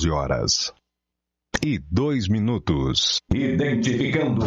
[0.00, 0.72] 12 horas
[1.62, 3.20] e 2 minutos.
[3.34, 4.46] Identificando.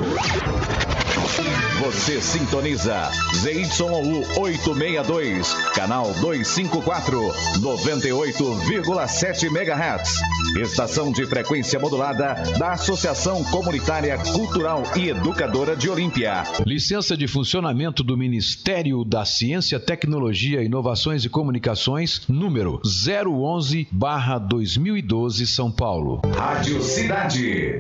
[1.80, 7.20] Você sintoniza ZYU 862, canal 254,
[7.60, 10.22] 98,7 MHz.
[10.58, 16.44] Estação de frequência modulada da Associação Comunitária Cultural e Educadora de Olímpia.
[16.66, 26.22] Licença de funcionamento do Ministério da Ciência, Tecnologia, Inovações e Comunicações, número 011/2012, São Paulo.
[26.38, 27.80] Rádio Cidade.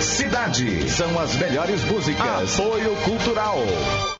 [0.00, 2.58] Cidade são as melhores músicas.
[2.58, 4.15] Apoio Cultural.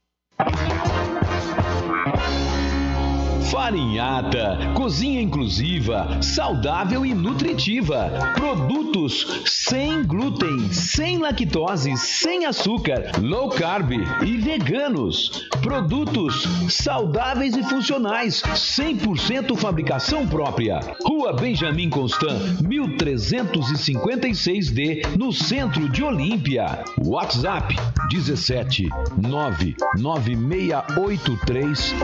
[3.50, 8.10] Farinhata, cozinha inclusiva, saudável e nutritiva.
[8.34, 13.92] Produtos sem glúten, sem lactose, sem açúcar, low carb
[14.24, 15.46] e veganos.
[15.62, 20.80] Produtos saudáveis e funcionais, 100% fabricação própria.
[21.04, 26.82] Rua Benjamin Constant, 1356D, no centro de Olímpia.
[26.98, 27.76] WhatsApp
[28.10, 31.94] 17 99683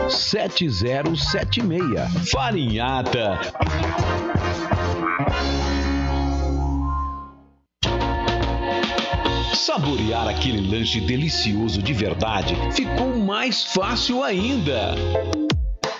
[1.33, 2.29] 7076.
[2.29, 3.39] Farinhata.
[9.55, 14.93] Saborear aquele lanche delicioso de verdade ficou mais fácil ainda.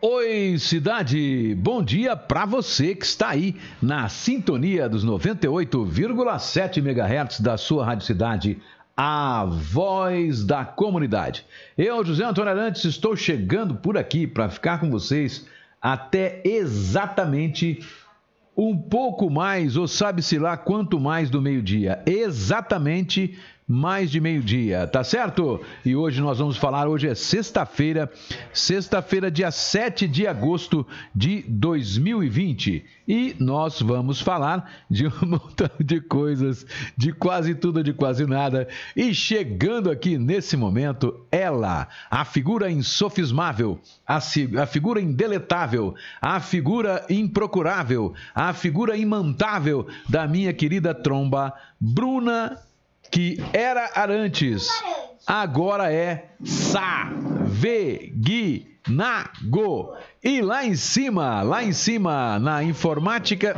[0.00, 1.56] Oi, cidade!
[1.56, 8.06] Bom dia para você que está aí na sintonia dos 98,7 MHz da sua Rádio
[8.06, 8.58] Cidade,
[8.96, 11.44] a voz da comunidade.
[11.76, 15.44] Eu, José Antônio Arantes, estou chegando por aqui para ficar com vocês
[15.82, 17.84] até exatamente
[18.56, 22.04] um pouco mais, ou sabe-se lá quanto mais do meio-dia.
[22.06, 23.36] Exatamente
[23.68, 25.60] mais de meio-dia, tá certo?
[25.84, 28.10] E hoje nós vamos falar, hoje é sexta-feira,
[28.50, 32.82] sexta-feira, dia 7 de agosto de 2020.
[33.06, 36.64] E nós vamos falar de um montão de coisas,
[36.96, 38.66] de quase tudo, de quase nada.
[38.96, 47.04] E chegando aqui nesse momento, ela, a figura insofismável, a, a figura indeletável, a figura
[47.10, 52.58] improcurável, a figura imantável da minha querida tromba, Bruna
[53.10, 54.68] que era Arantes,
[55.26, 58.66] agora é Saveguinago.
[60.22, 63.56] E lá em cima, lá em cima, na informática,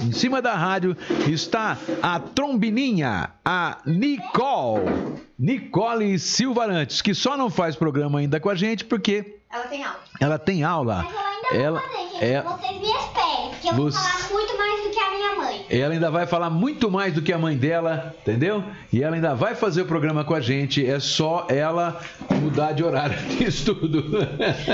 [0.00, 0.96] em cima da rádio,
[1.28, 5.16] está a trombininha, a Nicole.
[5.38, 9.84] Nicole Silva Arantes, que só não faz programa ainda com a gente porque Ela tem
[9.84, 10.00] aula.
[10.20, 11.02] ela tem aula.
[11.04, 12.24] Mas eu ainda Ela, vou fazer, gente.
[12.24, 13.25] é, Vocês me esperem,
[13.66, 15.66] porque eu vou Você- falar muito mais do que a minha mãe.
[15.70, 18.62] ela ainda vai falar muito mais do que a mãe dela, entendeu?
[18.92, 20.84] E ela ainda vai fazer o programa com a gente.
[20.88, 22.00] É só ela
[22.40, 24.04] mudar de horário de estudo.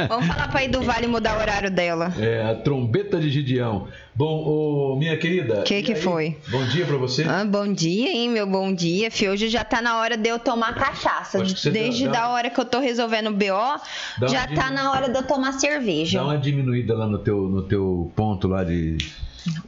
[0.08, 2.12] Vamos falar pra ir do Vale mudar o horário dela.
[2.18, 3.88] É a trombeta de Gideão.
[4.14, 5.62] Bom, ô, minha querida.
[5.62, 6.00] Que e que aí?
[6.00, 6.36] foi?
[6.50, 7.24] Bom dia pra você.
[7.24, 9.10] Ah, bom dia, hein, meu bom dia.
[9.10, 11.42] Fio, hoje já tá na hora de eu tomar cachaça.
[11.42, 13.80] Que Desde dá- dá- da hora que eu tô resolvendo o BO,
[14.28, 16.18] já tá na hora de eu tomar cerveja.
[16.18, 18.98] Dá uma diminuída lá no teu, no teu ponto lá de.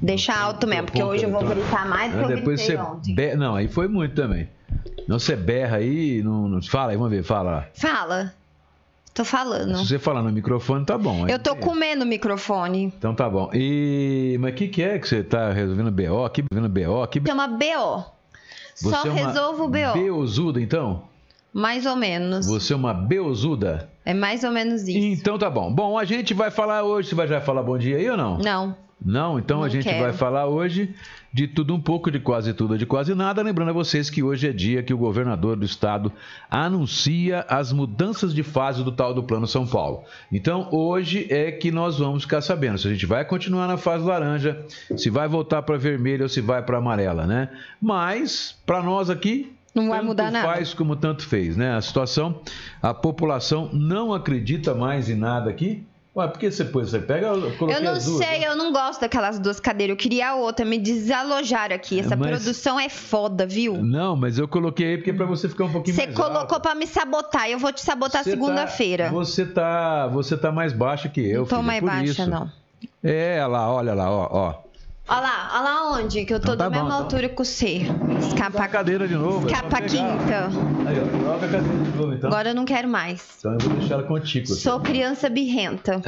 [0.00, 2.76] Deixa alto mesmo, porque hoje eu vou gritar mais do que Ah, eu Depois gritei
[2.76, 2.82] você.
[2.82, 3.14] ontem.
[3.14, 4.46] be- Não, aí foi muito também.
[5.08, 7.66] Não, você berra aí, não, não- Fala aí, vamos ver, fala.
[7.74, 8.32] Fala.
[9.14, 9.78] Tô falando.
[9.78, 11.28] Se você falar no microfone, tá bom.
[11.28, 12.92] Eu tô tem- comendo o microfone.
[12.98, 13.48] Então tá bom.
[13.54, 14.36] E.
[14.40, 16.28] Mas o que, que é que você tá resolvendo BO?
[16.30, 17.06] Que resolvendo BO?
[17.06, 17.22] Que...
[17.24, 18.04] Chama BO.
[18.74, 19.92] Só Você é uma resolvo o BO.
[19.92, 21.04] Beozuda, então?
[21.52, 22.44] Mais ou menos.
[22.46, 23.88] Você é uma beozuda?
[24.04, 24.98] É mais ou menos isso.
[24.98, 25.72] Então tá bom.
[25.72, 27.08] Bom, a gente vai falar hoje.
[27.10, 28.38] Você vai já falar bom dia aí ou não?
[28.38, 28.76] Não.
[29.04, 30.02] Não, então Não a gente quero.
[30.02, 30.94] vai falar hoje
[31.32, 33.42] de tudo um pouco, de quase tudo, de quase nada.
[33.42, 36.10] Lembrando a vocês que hoje é dia que o governador do estado
[36.50, 40.04] anuncia as mudanças de fase do tal do Plano São Paulo.
[40.32, 44.04] Então hoje é que nós vamos ficar sabendo se a gente vai continuar na fase
[44.04, 44.64] laranja,
[44.96, 47.50] se vai voltar para vermelha ou se vai para amarela, né?
[47.82, 50.46] Mas para nós aqui Não vai tanto mudar nada.
[50.48, 51.74] faz como tanto fez, né?
[51.74, 52.40] A situação,
[52.80, 55.84] a população não acredita mais em nada aqui.
[56.16, 56.90] Ué, por que você pôs?
[56.90, 58.46] Você pega, eu coloquei Eu não as duas, sei, né?
[58.46, 59.94] eu não gosto daquelas duas cadeiras.
[59.94, 61.98] Eu queria a outra, me desalojaram aqui.
[61.98, 63.82] Essa Mas- produção é foda, viu?
[63.82, 66.38] Não, mas eu coloquei aí porque é pra você ficar um pouquinho Você mais colocou
[66.54, 66.60] alto.
[66.60, 67.50] pra me sabotar.
[67.50, 69.10] Eu vou te sabotar Você tá- segunda-feira.
[69.10, 72.30] Você tá, você tá mais baixa que eu, Não tô mais baixa, isso.
[72.30, 72.48] não.
[73.02, 74.54] É, olha lá, olha lá, ó, ó.
[75.06, 77.04] Olha lá, olha lá onde, que eu tô Então tá da mesma bom, então.
[77.04, 77.80] altura que você.
[77.80, 79.46] Dá a Escapa, cadeira de novo.
[79.48, 80.48] é escapa quinta.
[80.86, 82.30] Aí, ó, troca a cadeira de novo, então.
[82.30, 83.22] Agora eu não quero mais.
[83.38, 84.46] Então eu vou deixar ela contigo.
[84.50, 84.54] aqui.
[84.54, 86.00] Sou criança birrenta.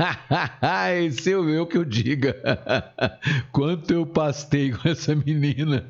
[0.62, 2.36] Ai, seu eu que eu diga.
[3.52, 5.84] Quanto eu pastei com essa menina.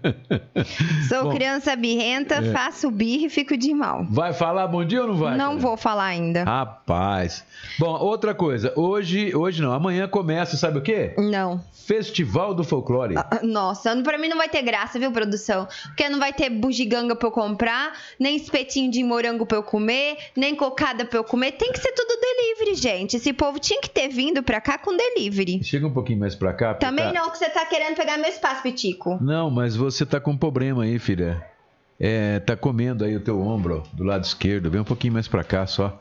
[1.08, 4.04] Sou Bom, criança birrenta, faço birra e fico de mal.
[4.10, 5.36] Vai falar bom dia ou não vai?
[5.36, 5.60] não cara?
[5.60, 6.42] vou falar ainda.
[6.42, 7.44] Rapaz.
[7.78, 8.72] Bom, outra coisa.
[8.74, 9.72] Hoje, hoje não.
[9.72, 11.14] Amanhã começa, sabe o quê?
[11.16, 11.62] Não.
[11.86, 13.14] Festival do Folclore.
[13.16, 15.66] Ah, Nossa, pra mim não vai ter graça, viu, produção?
[15.86, 20.16] Porque não vai ter bugiganga pra eu comprar, nem espetinho de morango pra eu comer,
[20.36, 21.52] nem cocada pra eu comer.
[21.52, 23.16] Tem que ser tudo delivery, gente.
[23.16, 25.62] Esse povo tinha que ter vindo pra cá com delivery.
[25.62, 26.74] Chega um pouquinho mais pra cá.
[26.74, 29.18] Também tá- não, que você tá querendo pegar meu espaço, Pitico.
[29.20, 31.44] Não, mas você tá com um problema aí, filha.
[32.00, 34.70] É, tá comendo aí o teu ombro do lado esquerdo.
[34.70, 35.98] Vem um pouquinho mais pra cá só.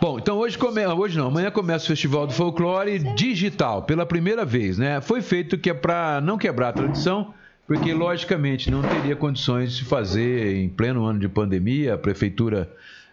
[0.00, 0.84] Bom, então hoje come...
[0.86, 5.00] hoje não, amanhã começa o Festival do Folclore digital, pela primeira vez, né?
[5.00, 7.32] Foi feito que é para não quebrar a tradição,
[7.66, 12.70] porque logicamente não teria condições de se fazer em pleno ano de pandemia, a prefeitura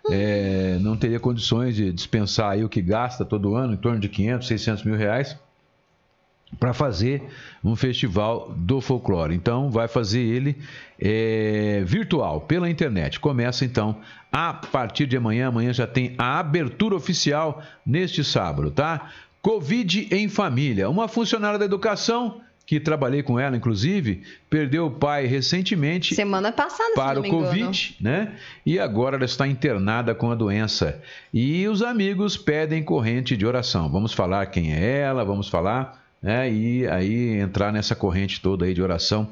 [0.10, 4.10] é, não teria condições de dispensar aí o que gasta todo ano, em torno de
[4.10, 5.38] 500, 600 mil reais
[6.60, 7.24] para fazer
[7.64, 9.34] um festival do folclore.
[9.34, 10.58] Então, vai fazer ele
[11.00, 13.20] é, virtual, pela internet.
[13.20, 13.98] Começa então
[14.32, 15.48] a partir de amanhã.
[15.48, 19.12] Amanhã já tem a abertura oficial neste sábado, tá?
[19.42, 20.90] Covid em família.
[20.90, 26.92] Uma funcionária da educação, que trabalhei com ela, inclusive, perdeu o pai recentemente Semana passada,
[26.92, 27.30] se para não o.
[27.30, 28.34] Covid, né?
[28.66, 31.02] E agora ela está internada com a doença.
[31.34, 33.90] E os amigos pedem corrente de oração.
[33.90, 36.52] Vamos falar quem é ela, vamos falar, né?
[36.52, 39.28] E aí entrar nessa corrente toda aí de oração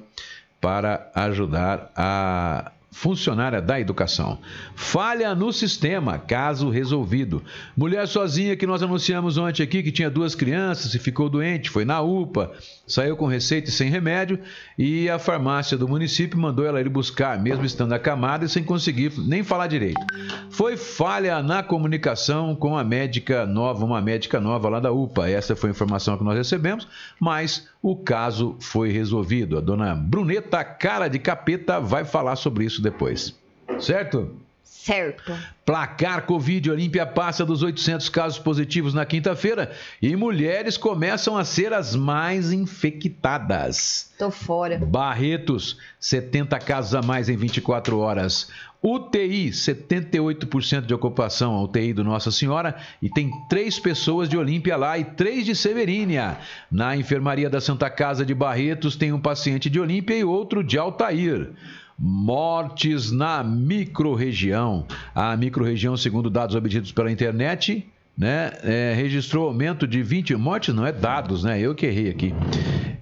[0.59, 4.39] para ajudar a funcionária da educação.
[4.75, 7.43] Falha no sistema, caso resolvido.
[7.77, 11.85] Mulher sozinha que nós anunciamos ontem aqui, que tinha duas crianças e ficou doente, foi
[11.85, 12.51] na UPA,
[12.87, 14.39] saiu com receita e sem remédio
[14.77, 19.13] e a farmácia do município mandou ela ir buscar, mesmo estando acamada e sem conseguir
[19.17, 20.01] nem falar direito.
[20.49, 25.29] Foi falha na comunicação com a médica nova, uma médica nova lá da UPA.
[25.29, 26.87] Essa foi a informação que nós recebemos,
[27.19, 29.57] mas o caso foi resolvido.
[29.57, 33.35] A dona Bruneta Cara de Capeta vai falar sobre isso depois.
[33.79, 34.35] Certo?
[34.63, 35.37] Certo.
[35.65, 39.71] Placar Covid Olímpia passa dos 800 casos positivos na quinta-feira
[40.01, 44.11] e mulheres começam a ser as mais infectadas.
[44.17, 44.79] Tô fora.
[44.79, 48.49] Barretos, 70 casos a mais em 24 horas.
[48.81, 54.77] UTI, 78% de ocupação, a UTI do Nossa Senhora, e tem três pessoas de Olímpia
[54.77, 56.37] lá e três de Severínia.
[56.71, 60.77] Na enfermaria da Santa Casa de Barretos tem um paciente de Olímpia e outro de
[60.77, 61.51] Altair.
[61.97, 64.85] Mortes na microrregião.
[65.13, 67.85] A microrregião, segundo dados obtidos pela internet,
[68.17, 71.59] né, é, registrou aumento de 20 mortes, não é dados, né?
[71.59, 72.33] Eu que errei aqui.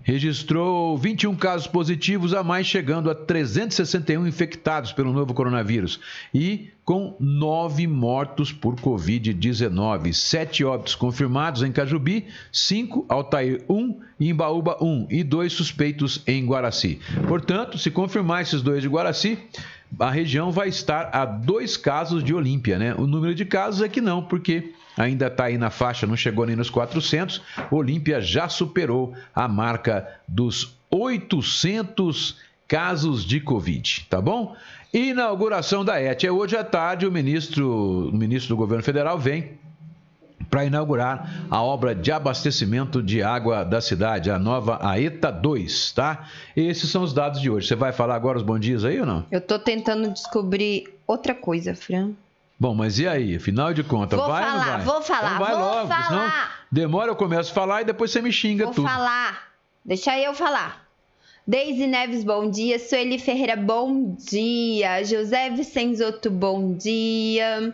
[0.08, 6.00] Registrou 21 casos positivos a mais, chegando a 361 infectados pelo novo coronavírus
[6.34, 10.14] e com nove mortos por Covid-19.
[10.14, 16.46] Sete óbitos confirmados em Cajubi, cinco, Altair, um, e Embaúba, um, e dois suspeitos em
[16.46, 17.02] Guaraci.
[17.28, 19.38] Portanto, se confirmar esses dois de Guaraci,
[20.00, 22.96] a região vai estar a dois casos de Olímpia, né?
[22.96, 26.46] O número de casos é que não, porque ainda está aí na faixa, não chegou
[26.46, 27.42] nem nos 400.
[27.72, 32.38] Olímpia já superou a marca dos 800
[32.68, 34.56] casos de Covid, tá bom?
[34.94, 36.24] Inauguração da ET.
[36.24, 39.58] É hoje à tarde, o ministro, o ministro do governo federal vem
[40.50, 46.28] para inaugurar a obra de abastecimento de água da cidade, a nova AETA 2, tá?
[46.56, 47.68] Esses são os dados de hoje.
[47.68, 49.26] Você vai falar agora os bons dias aí ou não?
[49.30, 52.12] Eu tô tentando descobrir outra coisa, Fran.
[52.60, 53.36] Bom, mas e aí?
[53.36, 54.86] Afinal de contas, Vou vai ou não falar, vai?
[54.86, 56.04] vou falar, Então vai vou logo, falar.
[56.08, 56.32] senão
[56.72, 58.88] demora, eu começo a falar e depois você me xinga Vou tudo.
[58.88, 59.44] falar.
[59.86, 60.86] Deixa eu falar.
[61.46, 62.78] Deise Neves, bom dia.
[62.80, 65.04] Sueli Ferreira, bom dia.
[65.06, 67.74] José Vicenzoto, bom dia.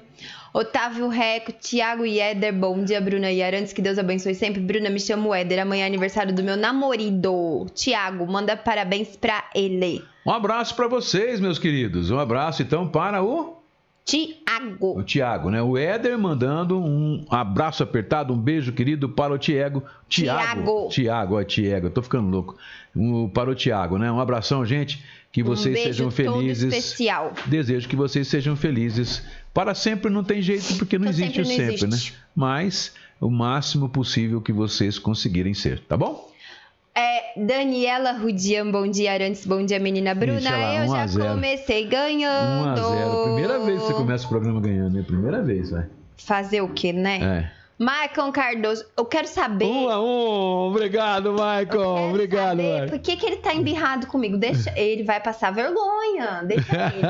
[0.53, 4.61] Otávio Reco, Thiago Yeder, bom dia, Bruna e Arantes, que Deus abençoe sempre.
[4.61, 7.65] Bruna, me chamo Éder, amanhã é aniversário do meu namorado.
[7.73, 10.05] Thiago, manda parabéns pra ele.
[10.23, 12.11] Um abraço para vocês, meus queridos.
[12.11, 13.62] Um abraço então para o
[14.05, 14.99] Tiago.
[14.99, 15.61] O Tiago, né?
[15.61, 19.83] O Éder mandando um abraço apertado, um beijo querido para o Tiago.
[20.09, 20.89] Tiago.
[20.89, 22.57] Tiago, ó, Tiago, eu tô ficando louco.
[22.95, 24.11] Um, para o Tiago, né?
[24.11, 25.03] Um abração, gente.
[25.31, 26.63] Que vocês um beijo sejam felizes.
[26.63, 27.33] Todo especial.
[27.45, 29.25] Desejo que vocês sejam felizes.
[29.53, 32.11] Para sempre não tem jeito, porque não existe o sempre não sempre, existe.
[32.11, 32.17] né?
[32.35, 36.29] Mas o máximo possível que vocês conseguirem ser, tá bom?
[36.95, 40.37] É, Daniela Rudian, bom dia, Arantes, bom dia, menina Bruna.
[40.37, 41.29] Ixi, lá, eu 1 já 0.
[41.33, 42.69] comecei 1 ganhando.
[42.69, 45.03] a 0 Primeira vez que você começa o programa ganhando, né?
[45.05, 45.87] Primeira vez, vai.
[46.17, 47.19] Fazer o quê, né?
[47.23, 47.62] É.
[47.77, 49.65] Maicon Cardoso, eu quero saber.
[49.65, 50.05] 1 a 1
[50.69, 52.09] Obrigado, Maicon.
[52.09, 52.89] Obrigado, saber.
[52.89, 54.37] Por que, que ele tá embirrado comigo?
[54.37, 56.43] Deixa ele vai passar vergonha.
[56.45, 57.01] Deixa ele.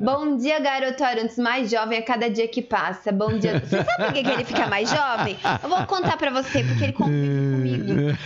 [0.00, 3.10] Bom dia, garoto Arantes, mais jovem a cada dia que passa.
[3.10, 3.60] Bom dia.
[3.60, 5.36] Você sabe por que, que ele fica mais jovem?
[5.62, 8.18] Eu vou contar pra você, porque ele convive comigo.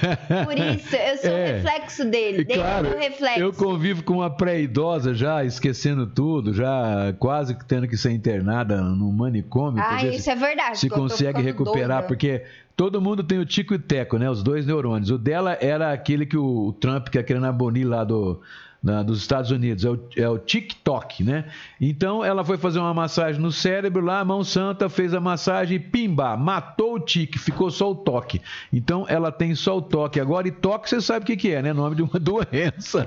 [0.45, 1.43] Por isso, eu sou É.
[1.43, 2.45] o reflexo dele.
[2.45, 3.41] Claro, o reflexo.
[3.41, 9.11] eu convivo com uma pré-idosa já, esquecendo tudo, já quase tendo que ser internada no
[9.13, 9.83] manicômio.
[9.85, 10.79] Ah, isso é verdade.
[10.79, 12.09] se eu consegue recuperar, doida.
[12.09, 12.45] porque
[12.77, 14.31] todo mundo tem o Tico e o Teco, né?
[14.31, 15.11] Os dois neurônios.
[15.11, 18.41] O dela era aquele que o, Trump quer querendo abolir lá do,
[18.83, 21.45] na- dos Estados Unidos, é o, é o TikTok, né?
[21.81, 25.77] Então ela foi fazer uma massagem no cérebro lá, a mão santa fez a massagem
[25.77, 28.41] e pimba, matou o tique, ficou só o toque.
[28.73, 31.63] Então ela tem só o toque agora, e toque você sabe o que, que é,
[31.63, 31.73] né?
[31.73, 33.07] Nome de uma doença.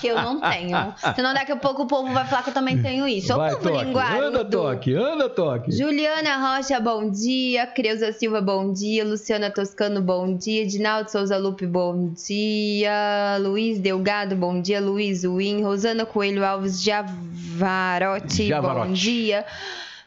[0.00, 0.94] Que eu não tenho.
[1.14, 3.32] Senão daqui a pouco o povo vai falar que eu também tenho isso.
[3.32, 3.84] Ô, Vai, povo toque.
[3.84, 4.26] linguarudo.
[4.26, 5.72] Anda, toque, anda, toque.
[5.72, 7.66] Juliana Rocha, bom dia.
[7.66, 9.04] Creuza Silva, bom dia.
[9.04, 10.66] Luciana Toscano, bom dia.
[10.66, 13.38] Dinaldo Souza Lupe, bom dia.
[13.40, 14.80] Luiz Delgado, bom dia.
[14.80, 15.62] Luiz Win.
[15.62, 18.88] Rosana Coelho Alves Javarotti, Javarotti.
[18.88, 19.44] bom dia.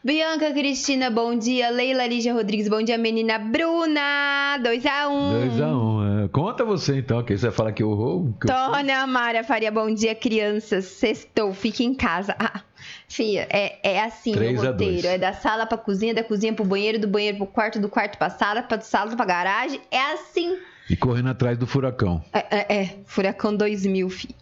[0.02, 1.68] Bianca Cristina, bom dia.
[1.68, 2.96] Leila Lígia Rodrigues, bom dia.
[2.96, 5.48] Menina Bruna, 2x1.
[5.50, 9.44] 2 a 1 Conta você então, que você vai falar que eu eu- Tônia Mara
[9.44, 10.86] Faria, bom dia, crianças.
[10.86, 12.34] Sextou, fique em casa.
[12.38, 12.62] Ah,
[13.08, 15.06] filha, é, é assim o roteiro.
[15.06, 18.16] É da sala pra cozinha, da cozinha pro banheiro, do banheiro pro quarto, do quarto
[18.16, 19.80] pra sala, pra sala pra garagem.
[19.90, 20.56] É assim.
[20.90, 22.20] E correndo atrás do furacão.
[22.32, 22.96] É, é, é.
[23.06, 24.34] Furacão 2000, filho.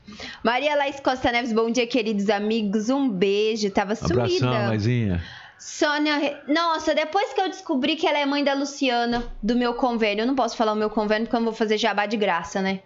[0.43, 2.89] Maria Laís Costa Neves, bom dia, queridos amigos.
[2.89, 3.71] Um beijo.
[3.71, 4.67] Tava Abração, sumida.
[4.67, 5.23] Maisinha.
[5.59, 6.41] Sônia.
[6.49, 10.27] Nossa, depois que eu descobri que ela é mãe da Luciana, do meu convênio, eu
[10.27, 12.81] não posso falar o meu convênio porque eu não vou fazer jabá de graça, né?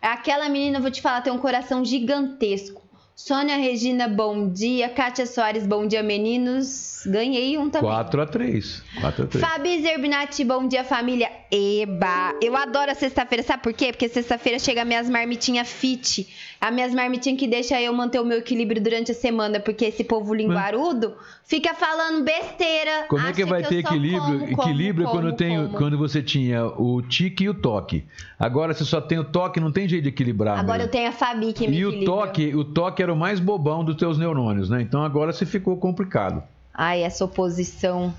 [0.00, 2.81] Aquela menina, eu vou te falar, tem um coração gigantesco.
[3.24, 4.88] Sônia Regina, bom dia.
[4.88, 7.04] Kátia Soares, bom dia, meninos.
[7.06, 7.88] Ganhei um também.
[7.88, 11.30] 4 a 3 4 a 3 Fabi Zerbinati, bom dia, família.
[11.50, 12.34] Eba!
[12.42, 13.92] Eu adoro a sexta-feira, sabe por quê?
[13.92, 16.28] Porque sexta-feira chega minhas marmitinhas fit.
[16.60, 20.02] As minhas marmitinhas que deixa eu manter o meu equilíbrio durante a semana, porque esse
[20.04, 21.14] povo linguarudo
[21.44, 23.06] fica falando besteira.
[23.08, 24.40] Como é que vai eu ter equilíbrio?
[24.40, 25.76] como, equilíbrio como, quando, tem, como.
[25.76, 28.04] quando você tinha o tique e o toque.
[28.38, 30.58] Agora você só tem o toque, não tem jeito de equilibrar.
[30.58, 30.88] Agora mesmo.
[30.88, 32.14] eu tenho a Fabi que me E o equilibra.
[32.14, 34.82] toque, o toque era o mais bobão dos teus neurônios, né?
[34.82, 36.42] Então agora você ficou complicado.
[36.74, 38.12] Ai, essa oposição.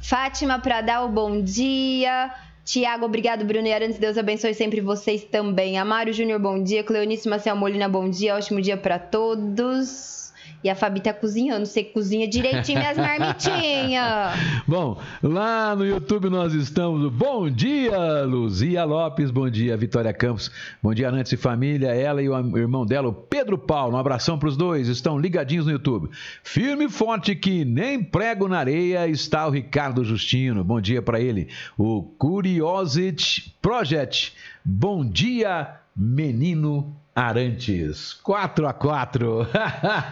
[0.00, 2.30] Fátima Pradal, bom dia.
[2.64, 3.98] Tiago, obrigado, Bruno e Arantes.
[3.98, 5.78] Deus abençoe sempre vocês também.
[5.78, 6.82] Amaro Júnior, bom dia.
[6.82, 8.34] Cleonice Marcel Molina, bom dia.
[8.34, 10.23] Ótimo dia pra todos.
[10.64, 11.66] E a Fabi tá cozinhando.
[11.66, 14.32] Você cozinha direitinho minhas marmitinhas.
[14.66, 17.12] Bom, lá no YouTube nós estamos.
[17.12, 19.30] Bom dia, Luzia Lopes.
[19.30, 20.50] Bom dia, Vitória Campos.
[20.82, 21.88] Bom dia, Nantes e família.
[21.88, 23.94] Ela e o irmão dela, o Pedro Paulo.
[23.94, 24.88] Um abração para os dois.
[24.88, 26.08] Estão ligadinhos no YouTube.
[26.42, 30.64] Firme e forte que nem prego na areia está o Ricardo Justino.
[30.64, 31.48] Bom dia para ele.
[31.76, 34.32] O Curiosity Project.
[34.64, 38.12] Bom dia, menino Arantes.
[38.14, 39.46] 4 a 4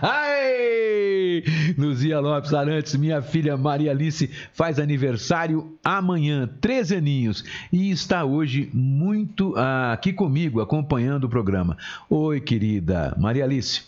[0.03, 1.43] Ai!
[1.77, 8.71] Luzia Lopes Arantes, minha filha Maria Alice, faz aniversário amanhã, 13 aninhos, e está hoje
[8.73, 11.77] muito ah, aqui comigo, acompanhando o programa.
[12.09, 13.83] Oi, querida Maria Alice,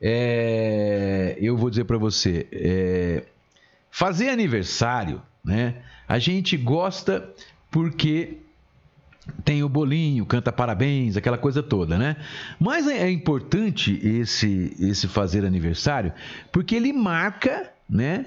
[0.00, 3.24] é, eu vou dizer para você, é,
[3.90, 5.76] fazer aniversário, né?
[6.06, 7.28] A gente gosta
[7.70, 8.38] porque
[9.44, 12.16] tem o bolinho, canta parabéns, aquela coisa toda, né?
[12.58, 16.12] Mas é é importante esse esse fazer aniversário
[16.52, 18.26] porque ele marca, né?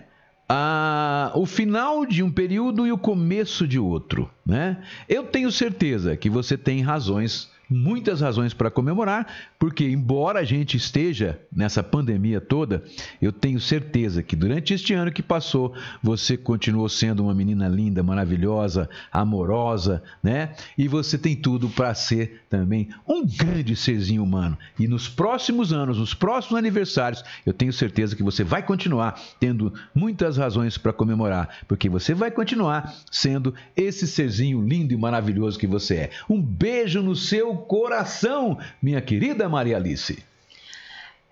[0.49, 4.77] a- o final de um período e o começo de outro, né?
[5.09, 9.27] Eu tenho certeza que você tem razões muitas razões para comemorar,
[9.59, 12.83] porque embora a gente esteja nessa pandemia toda,
[13.21, 18.01] eu tenho certeza que durante este ano que passou, você continuou sendo uma menina linda,
[18.03, 20.53] maravilhosa, amorosa, né?
[20.77, 24.57] E você tem tudo para ser também um grande serzinho humano.
[24.79, 29.73] E nos próximos anos, nos próximos aniversários, eu tenho certeza que você vai continuar tendo
[29.93, 35.67] muitas razões para comemorar, porque você vai continuar sendo esse serzinho lindo e maravilhoso que
[35.67, 36.09] você é.
[36.29, 40.23] Um beijo no seu coração, minha querida Maria Alice.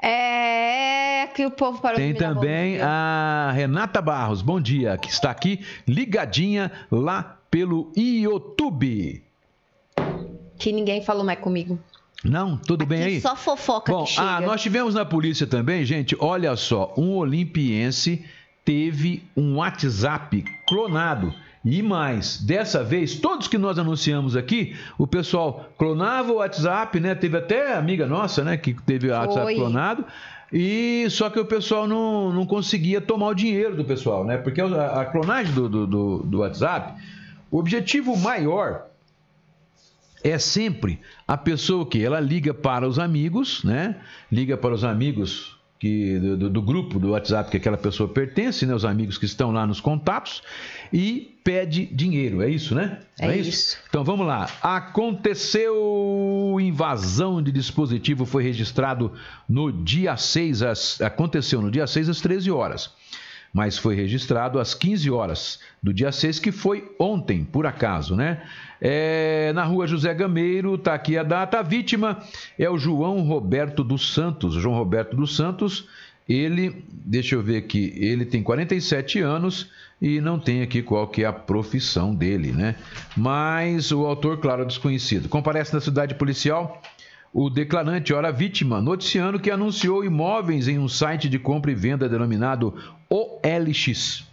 [0.02, 5.66] É que o povo parou Tem também a Renata Barros, bom dia, que está aqui
[5.88, 9.22] ligadinha lá pelo YouTube.
[10.58, 11.78] Que ninguém falou mais comigo.
[12.24, 13.22] Não, tudo bem Aqui aí?
[13.22, 14.38] Só fofoca Bom, que chega.
[14.38, 18.26] ah, nós tivemos na polícia também, gente, olha só, um olimpiense
[18.64, 21.34] teve um WhatsApp clonado.
[21.66, 27.16] E mais, dessa vez, todos que nós anunciamos aqui, o pessoal clonava o WhatsApp, né?
[27.16, 30.06] Teve até amiga nossa, né, que teve o WhatsApp clonado.
[30.54, 34.38] E só que o pessoal não, não conseguia tomar o dinheiro do pessoal, né?
[34.38, 37.02] Porque a, a clonagem do, do, do, do WhatsApp,
[37.50, 38.86] o objetivo maior
[40.24, 43.96] é sempre a pessoa que ela liga para os amigos, né?
[44.32, 48.74] Liga para os amigos que do, do- grupo do WhatsApp que aquela pessoa pertence, né?
[48.74, 50.42] Os amigos que estão lá nos contatos
[50.92, 52.42] e pede dinheiro.
[52.42, 53.00] É isso, né?
[53.20, 53.78] É Não isso.
[53.90, 54.48] Então vamos lá.
[54.62, 59.12] Aconteceu invasão de dispositivo foi registrado
[59.48, 62.92] no dia 6 às, aconteceu no dia 6 às 13 horas
[63.56, 68.44] mas foi registrado às 15 horas do dia 6, que foi ontem, por acaso, né?
[68.82, 71.60] É, na rua José Gameiro, tá aqui a data.
[71.60, 72.22] A vítima
[72.60, 74.56] é o João Roberto dos Santos.
[74.56, 75.88] João Roberto dos Santos,
[76.28, 79.72] ele, deixa eu ver aqui, ele tem 47 anos
[80.02, 82.76] e não tem aqui qual que é a profissão dele, né?
[83.16, 85.30] Mas o autor, claro, desconhecido.
[85.30, 86.82] Comparece na cidade policial
[87.38, 92.08] o declarante, ora vítima, noticiando que anunciou imóveis em um site de compra e venda
[92.08, 92.74] denominado
[93.10, 94.24] OLX.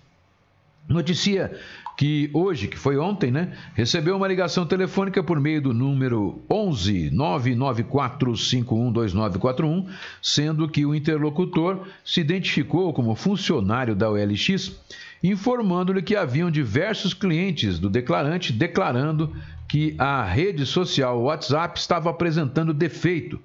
[0.88, 1.50] Noticia
[1.98, 7.10] que hoje, que foi ontem, né, recebeu uma ligação telefônica por meio do número 11
[7.10, 9.88] 994512941,
[10.22, 14.80] sendo que o interlocutor se identificou como funcionário da OLX,
[15.22, 19.34] informando-lhe que haviam diversos clientes do declarante declarando
[19.68, 23.40] que a rede social WhatsApp estava apresentando defeito,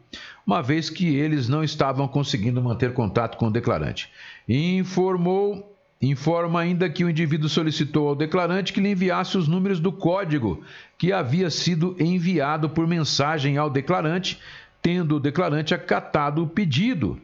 [0.45, 4.09] uma vez que eles não estavam conseguindo manter contato com o declarante.
[4.47, 9.91] Informou Informa ainda que o indivíduo solicitou ao declarante que lhe enviasse os números do
[9.91, 10.63] código
[10.95, 14.39] que havia sido enviado por mensagem ao declarante,
[14.79, 17.19] tendo o declarante acatado o pedido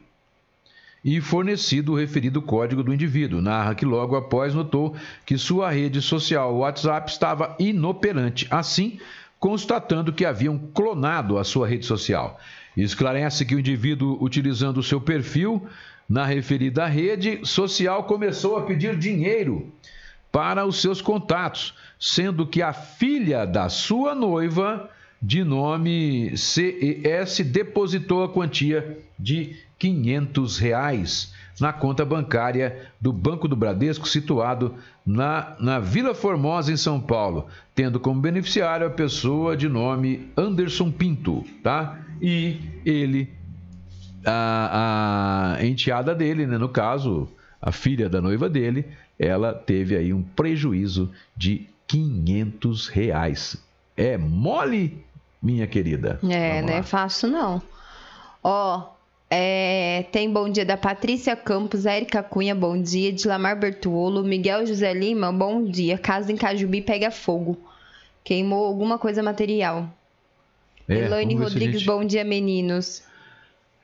[1.04, 3.42] e fornecido o referido código do indivíduo.
[3.42, 8.98] Narra que logo após notou que sua rede social WhatsApp estava inoperante, assim
[9.38, 12.40] constatando que haviam clonado a sua rede social.
[12.74, 15.62] Esclarece que o indivíduo, utilizando o seu perfil
[16.08, 19.70] na referida rede social, começou a pedir dinheiro
[20.32, 24.90] para os seus contatos, sendo que a filha da sua noiva,
[25.20, 33.54] de nome CES, depositou a quantia de 500 reais na conta bancária do Banco do
[33.54, 39.68] Bradesco, situado na, na Vila Formosa, em São Paulo, tendo como beneficiário a pessoa de
[39.68, 41.98] nome Anderson Pinto, tá?
[42.20, 43.30] E ele,
[44.24, 47.28] a, a enteada dele, né, no caso,
[47.60, 48.86] a filha da noiva dele,
[49.18, 53.62] ela teve aí um prejuízo de 500 reais.
[53.94, 55.04] É mole,
[55.42, 56.18] minha querida?
[56.26, 57.62] É, Vamos não é fácil não.
[58.42, 58.93] Ó,
[59.36, 63.12] é, tem bom dia da Patrícia Campos, Érica Cunha, bom dia.
[63.12, 65.98] Dilamar Bertuolo, Miguel José Lima, bom dia.
[65.98, 67.58] Casa em Cajubi pega fogo.
[68.22, 69.88] Queimou alguma coisa material.
[70.88, 73.02] É, Elaine Rodrigues, gente- bom dia, meninos.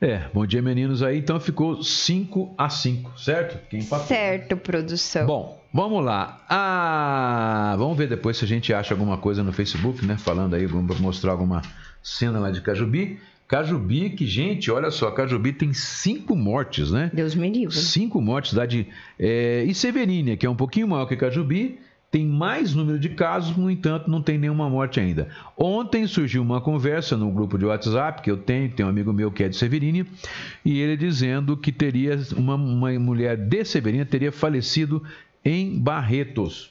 [0.00, 1.18] É, bom dia, meninos aí.
[1.18, 3.58] Então ficou 5 a 5, certo?
[3.68, 4.06] Quem empatou.
[4.06, 5.26] Certo, produção.
[5.26, 6.42] Bom, vamos lá.
[6.48, 10.16] Ah, vamos ver depois se a gente acha alguma coisa no Facebook, né?
[10.16, 11.60] Falando aí, vamos mostrar alguma
[12.02, 13.18] cena lá de Cajubi.
[13.50, 17.10] Cajubi, que, gente, olha só, Cajubi tem cinco mortes, né?
[17.12, 17.74] Deus me livre.
[17.74, 18.86] Cinco mortes, cidade.
[19.18, 21.80] É, e Severínia, que é um pouquinho maior que Cajubi,
[22.12, 25.30] tem mais número de casos, no entanto, não tem nenhuma morte ainda.
[25.56, 29.32] Ontem surgiu uma conversa no grupo de WhatsApp que eu tenho, tem um amigo meu
[29.32, 30.06] que é de Severínia,
[30.64, 35.02] e ele dizendo que teria uma, uma mulher de Severínia teria falecido
[35.44, 36.70] em Barretos.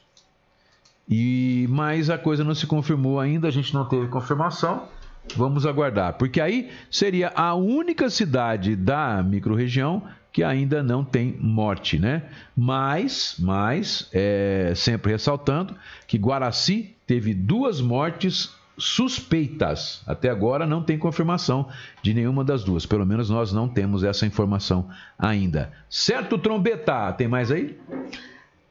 [1.10, 4.88] E mas a coisa não se confirmou ainda, a gente não teve confirmação.
[5.36, 12.00] Vamos aguardar, porque aí seria a única cidade da microrregião que ainda não tem morte,
[12.00, 12.24] né?
[12.56, 15.76] Mas, mas é, sempre ressaltando
[16.08, 20.02] que Guaraci teve duas mortes suspeitas.
[20.08, 21.68] Até agora não tem confirmação
[22.02, 22.86] de nenhuma das duas.
[22.86, 25.72] Pelo menos nós não temos essa informação ainda.
[25.90, 27.12] Certo, trombeta?
[27.14, 27.78] Tem mais aí?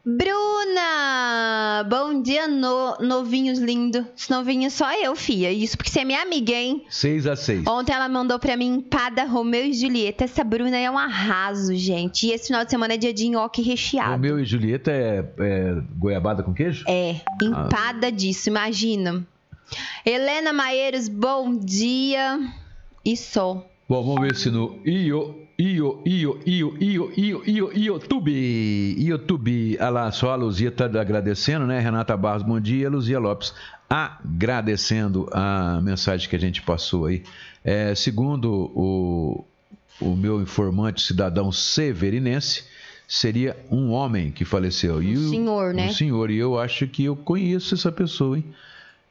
[0.08, 1.84] Bruna!
[1.86, 4.06] Bom dia, no, novinhos lindo.
[4.30, 5.52] Novinho só eu, fia.
[5.52, 6.82] Isso porque você é minha amiga, hein?
[6.88, 10.24] 6 a 6 Ontem ela mandou pra mim empada Romeu e Julieta.
[10.24, 12.26] Essa Bruna é um arraso, gente.
[12.26, 14.12] E esse final de semana é dia de nhoque recheado.
[14.12, 16.86] Romeu e Julieta é, é goiabada com queijo?
[16.88, 19.26] É, empada disso, imagina.
[20.06, 22.40] Helena Maieiros, bom dia.
[23.04, 23.62] E só.
[23.86, 29.90] Bom, vamos ver se no Io, Io, Io, Io, Io, Io, Io, YouTube, YouTube, olha
[29.90, 31.80] lá, só a Luzia tá agradecendo, né?
[31.80, 33.52] Renata Barros, bom dia, Luzia Lopes
[33.90, 37.24] agradecendo a mensagem que a gente passou aí.
[37.64, 39.44] É, segundo o,
[40.00, 42.64] o meu informante cidadão severinense,
[43.08, 45.02] seria um homem que faleceu.
[45.02, 45.86] E Um o- senhor, né?
[45.86, 48.44] Um senhor, e eu acho que eu conheço essa pessoa, hein?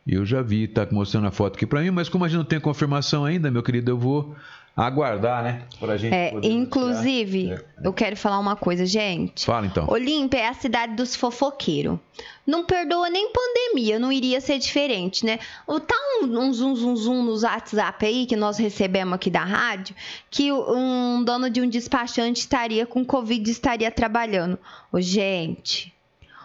[0.07, 2.45] Eu já vi, tá mostrando a foto aqui pra mim, mas como a gente não
[2.45, 4.33] tem confirmação ainda, meu querido, eu vou
[4.78, 5.63] aguardar, né?
[5.80, 7.66] Pra gente É, inclusive, anunciar.
[7.84, 9.44] eu quero falar uma coisa, gente.
[9.44, 9.90] Fala então.
[9.90, 11.98] Olímpia é a cidade dos fofoqueiros.
[12.46, 15.40] Não perdoa nem pandemia, não iria ser diferente, né?
[15.66, 19.96] Tá um, um zum zum zum nos WhatsApp aí que nós recebemos aqui da rádio,
[20.30, 24.60] que um dono de um despachante estaria com Covid e estaria trabalhando.
[24.94, 25.92] Ô, gente,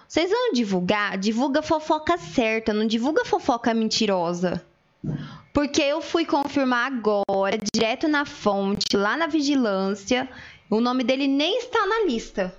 [0.08, 1.18] vocês vão divulgar?
[1.18, 4.64] Divulga fofoca certa, não divulga fofoca mentirosa.
[5.52, 10.28] Porque eu fui confirmar agora, direto na fonte, lá na vigilância,
[10.70, 12.54] o nome dele nem está na lista.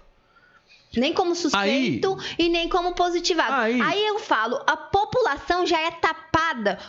[0.96, 3.52] Nem como suspeito e nem como positivado.
[3.56, 6.33] Aí- Aí eu falo, a população já é tapada,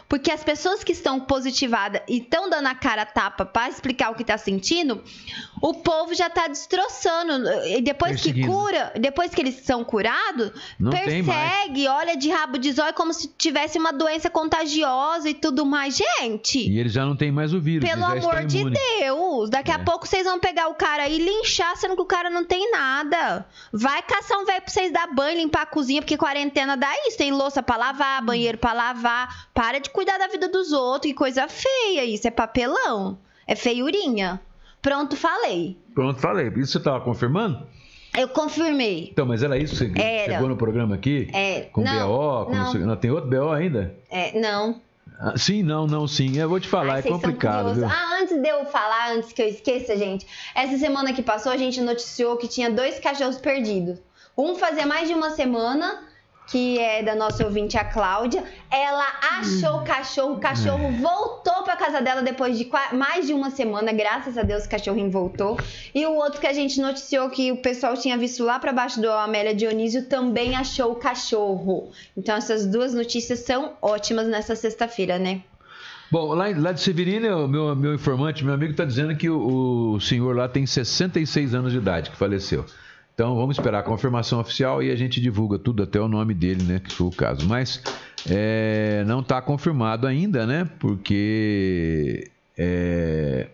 [0.09, 4.11] porque as pessoas que estão positivadas e estão dando a cara a tapa para explicar
[4.11, 5.03] o que tá sentindo,
[5.63, 7.49] o povo já tá destroçando.
[7.67, 12.73] E depois que cura, depois que eles são curados, Não persegue, olha de rabo de
[12.73, 15.97] zóio como se tivesse uma doença contagiosa e tudo mais.
[15.97, 17.89] Gente, E ele já não tem mais o vírus.
[17.89, 18.65] pelo amor está de.
[18.71, 19.75] Deus, daqui É.
[19.75, 22.71] a pouco vocês vão pegar o cara e linchar, sendo que o cara não tem
[22.71, 23.47] nada.
[23.73, 27.17] Vai caçar um velho pra vocês dar banho, limpar a cozinha, porque quarentena dá isso.
[27.19, 29.49] Tem louça pra lavar, banheiro pra lavar.
[29.55, 32.27] Para de cuidar da vida dos outros, que coisa feia isso.
[32.27, 33.17] É papelão.
[33.47, 34.41] É feiurinha.
[34.83, 35.79] Pronto, falei.
[35.95, 36.49] Pronto, falei.
[36.57, 37.65] Isso você estava confirmando?
[38.17, 39.09] Eu confirmei.
[39.13, 40.35] Então, mas era isso que você Era.
[40.35, 41.29] chegou no programa aqui?
[41.33, 42.47] É, Com não, BO?
[42.47, 42.75] Com não.
[42.75, 42.97] não.
[42.97, 43.95] tem outro BO ainda?
[44.11, 44.81] É, não.
[45.19, 46.37] Ah, sim, não, não, sim.
[46.37, 47.87] Eu vou te falar, Ai, é complicado, viu?
[47.87, 51.57] Ah, antes de eu falar, antes que eu esqueça, gente, essa semana que passou a
[51.57, 53.99] gente noticiou que tinha dois cachorros perdidos.
[54.37, 56.03] Um fazia mais de uma semana,
[56.47, 58.45] que é da nossa ouvinte, a Cláudia.
[58.71, 59.07] Ela
[59.39, 63.93] achou o cachorro, o cachorro voltou pra casa dela depois de mais de uma semana,
[63.93, 65.59] graças a Deus o cachorrinho voltou.
[65.95, 69.01] E o outro que a gente noticiou que o pessoal tinha visto lá pra baixo
[69.01, 71.91] do Amélia Dionísio também achou o cachorro.
[72.17, 75.43] Então essas duas notícias são ótimas nessa sexta-feira, né?
[76.11, 79.95] Bom, lá, lá de Severina, o meu, meu informante, meu amigo, está dizendo que o,
[79.95, 82.65] o senhor lá tem 66 anos de idade, que faleceu.
[83.15, 86.65] Então vamos esperar a confirmação oficial e a gente divulga tudo, até o nome dele,
[86.65, 86.81] né?
[86.81, 87.47] Que foi o caso.
[87.49, 87.81] Mas
[88.29, 90.69] é, não está confirmado ainda, né?
[90.81, 93.49] Porque é,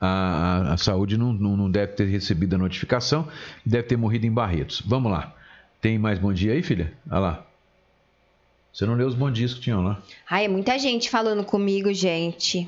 [0.00, 3.28] a, a- saúde não, não deve ter recebido a notificação,
[3.66, 4.82] deve ter morrido em Barretos.
[4.86, 5.34] Vamos lá.
[5.80, 6.92] Tem mais bom dia aí, filha?
[7.10, 7.46] Olha lá.
[8.72, 10.00] Você não leu os bom dias que tinham lá.
[10.30, 12.66] Ai, é muita gente falando comigo, gente.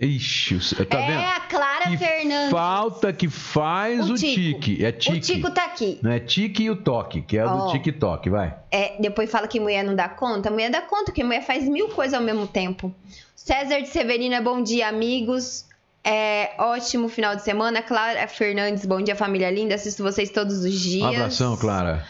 [0.00, 1.20] Ixi, tá é vendo?
[1.20, 2.50] a Clara Que Fernandes.
[2.50, 4.34] falta que faz o, O Tico.
[4.60, 4.84] tique.
[4.84, 5.20] É O tique.
[5.20, 5.98] Tico tá aqui.
[6.02, 7.72] Não é tique e o toque, que é o do Ó.
[7.72, 8.54] TikTok, vai.
[8.70, 10.50] É, depois fala que mulher não dá conta.
[10.50, 12.94] Mulher dá conta, porque mulher faz mil coisas ao mesmo tempo.
[13.34, 15.66] César de Severina, bom dia, amigos.
[16.02, 17.82] É, ótimo final de semana.
[17.82, 19.74] Clara Fernandes, bom dia, família linda.
[19.74, 21.02] Assisto vocês todos os dias.
[21.04, 22.04] Um abração, Clara.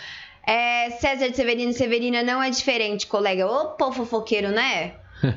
[0.46, 3.46] É, César de Severino e Severina não é diferente, colega.
[3.46, 4.92] Ô, pô, fofoqueiro, né?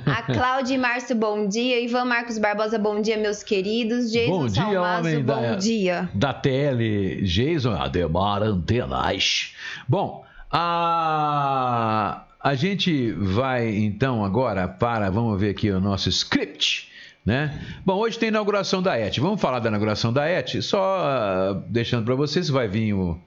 [0.06, 1.80] A Cláudia e Márcio, bom dia.
[1.84, 4.12] Ivan Marcos Barbosa, bom dia, meus queridos.
[4.12, 6.10] Jason Bom dia, Salmazo, bom da- dia.
[6.14, 9.54] Da TL, Jason Ademar Antenas.
[9.88, 16.90] Bom, a, a gente vai então agora para, vamos ver aqui o nosso script.
[17.26, 17.60] Né?
[17.86, 19.18] Bom, hoje tem inauguração da ET.
[19.20, 20.62] Vamos falar da inauguração da ET.
[20.62, 23.20] Só ah, deixando para vocês, vai vir o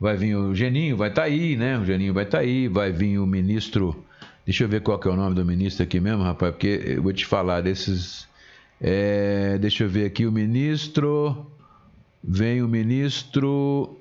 [0.00, 1.76] vai vir o Geninho, vai estar aí, né?
[1.76, 4.02] O Geninho vai estar aí, vai vir o ministro.
[4.44, 7.02] Deixa eu ver qual que é o nome do ministro aqui mesmo, rapaz, porque eu
[7.02, 8.26] vou te falar desses.
[8.80, 11.46] é, deixa eu ver aqui o ministro.
[12.22, 13.96] Vem o ministro.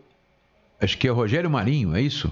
[0.82, 2.32] Acho que é o Rogério Marinho, é isso?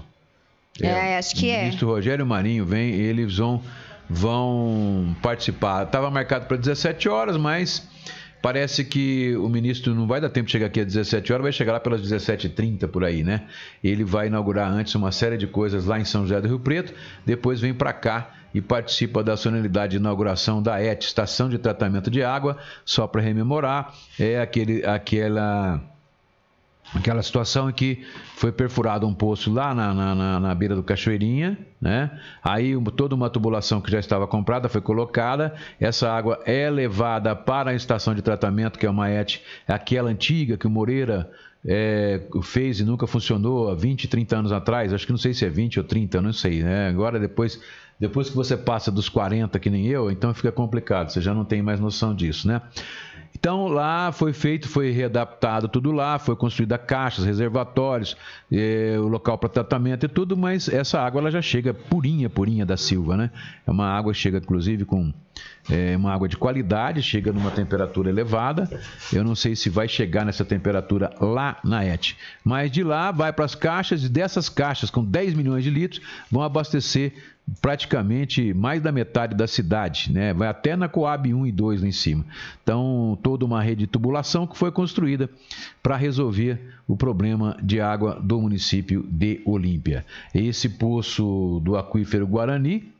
[0.80, 1.62] É, acho que o é.
[1.64, 3.62] ministro Rogério Marinho vem, eles vão,
[4.08, 5.84] vão participar.
[5.84, 7.86] Estava marcado para 17 horas, mas
[8.42, 11.52] parece que o ministro não vai dar tempo de chegar aqui às 17 horas, vai
[11.52, 13.46] chegar lá pelas 17h30 por aí, né?
[13.82, 16.94] Ele vai inaugurar antes uma série de coisas lá em São José do Rio Preto,
[17.24, 22.10] depois vem para cá e participa da solenidade de inauguração da ET, Estação de Tratamento
[22.10, 22.56] de Água.
[22.84, 25.80] Só para rememorar, é aquele, aquela
[26.94, 31.58] aquela situação em que foi perfurado um poço lá na, na, na, beira do Cachoeirinha,
[31.80, 32.10] né?
[32.42, 37.70] Aí toda uma tubulação que já estava comprada foi colocada, essa água é levada para
[37.70, 41.30] a estação de tratamento, que é uma ET, aquela antiga que o Moreira
[41.66, 45.44] é, fez e nunca funcionou há 20, 30 anos atrás, acho que não sei se
[45.44, 46.88] é 20 ou 30, não sei, né?
[46.88, 47.60] Agora depois,
[47.98, 51.44] depois que você passa dos 40, que nem eu, então fica complicado, você já não
[51.44, 52.62] tem mais noção disso, né?
[53.38, 58.16] Então lá foi feito, foi readaptado tudo lá, foi construída caixas, reservatórios,
[58.50, 62.66] eh, o local para tratamento e tudo, mas essa água ela já chega purinha, purinha
[62.66, 63.30] da Silva, né?
[63.64, 65.12] É uma água chega inclusive com
[65.70, 68.68] é, uma água de qualidade, chega numa temperatura elevada.
[69.12, 73.32] Eu não sei se vai chegar nessa temperatura lá na ET, mas de lá vai
[73.32, 77.12] para as caixas e dessas caixas com 10 milhões de litros vão abastecer
[77.60, 80.34] praticamente mais da metade da cidade, né?
[80.34, 82.24] Vai até na Coab 1 e 2 lá em cima.
[82.62, 85.30] Então, toda uma rede de tubulação que foi construída
[85.82, 90.04] para resolver o problema de água do município de Olímpia.
[90.34, 92.92] Esse poço do aquífero Guarani,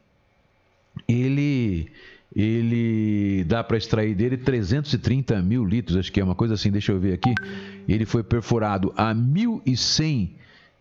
[1.07, 1.91] ele
[2.37, 6.93] ele dá para extrair dele 330 mil litros, acho que é uma coisa assim, deixa
[6.93, 7.35] eu ver aqui.
[7.89, 10.29] Ele foi perfurado a 1.100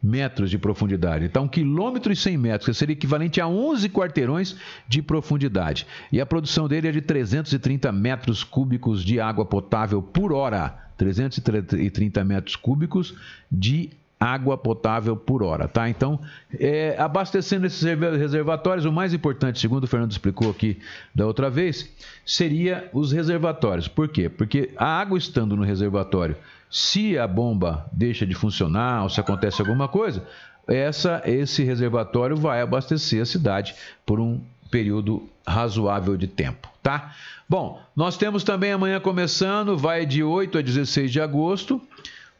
[0.07, 1.25] metros de profundidade.
[1.25, 4.55] Então, um quilômetro e 100 metros, que seria equivalente a 11 quarteirões
[4.87, 5.85] de profundidade.
[6.11, 10.87] E a produção dele é de 330 metros cúbicos de água potável por hora.
[10.97, 13.13] 330 metros cúbicos
[13.51, 15.87] de água potável por hora, tá?
[15.87, 16.19] Então,
[16.59, 20.79] é, abastecendo esses reservatórios, o mais importante, segundo o Fernando explicou aqui
[21.13, 21.87] da outra vez,
[22.25, 23.87] seria os reservatórios.
[23.87, 24.27] Por quê?
[24.27, 26.35] Porque a água estando no reservatório
[26.69, 30.25] se a bomba deixa de funcionar ou se acontece alguma coisa,
[30.67, 33.75] essa, esse reservatório vai abastecer a cidade
[34.05, 37.13] por um período razoável de tempo, tá?
[37.47, 41.81] Bom, nós temos também amanhã começando, vai de 8 a 16 de agosto,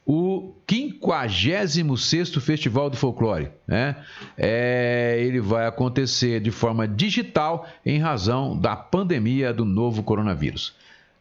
[0.05, 3.49] o 56º Festival do Folclore.
[3.67, 3.95] Né?
[4.37, 10.73] É, ele vai acontecer de forma digital em razão da pandemia do novo coronavírus.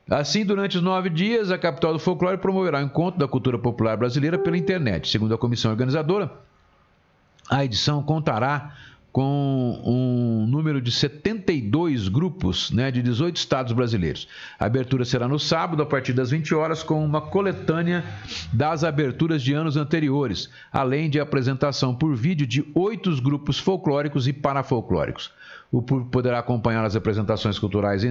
[0.09, 3.97] Assim, durante os nove dias, a capital do folclore promoverá o encontro da cultura popular
[3.97, 5.09] brasileira pela internet.
[5.09, 6.31] Segundo a comissão organizadora,
[7.51, 8.73] a edição contará
[9.11, 14.29] com um número de 72 grupos né, de 18 estados brasileiros.
[14.61, 18.05] A abertura será no sábado, a partir das 20 horas, com uma coletânea
[18.53, 24.33] das aberturas de anos anteriores, além de apresentação por vídeo de oito grupos folclóricos e
[24.33, 25.33] parafolclóricos
[25.70, 28.02] o público poderá acompanhar as apresentações culturais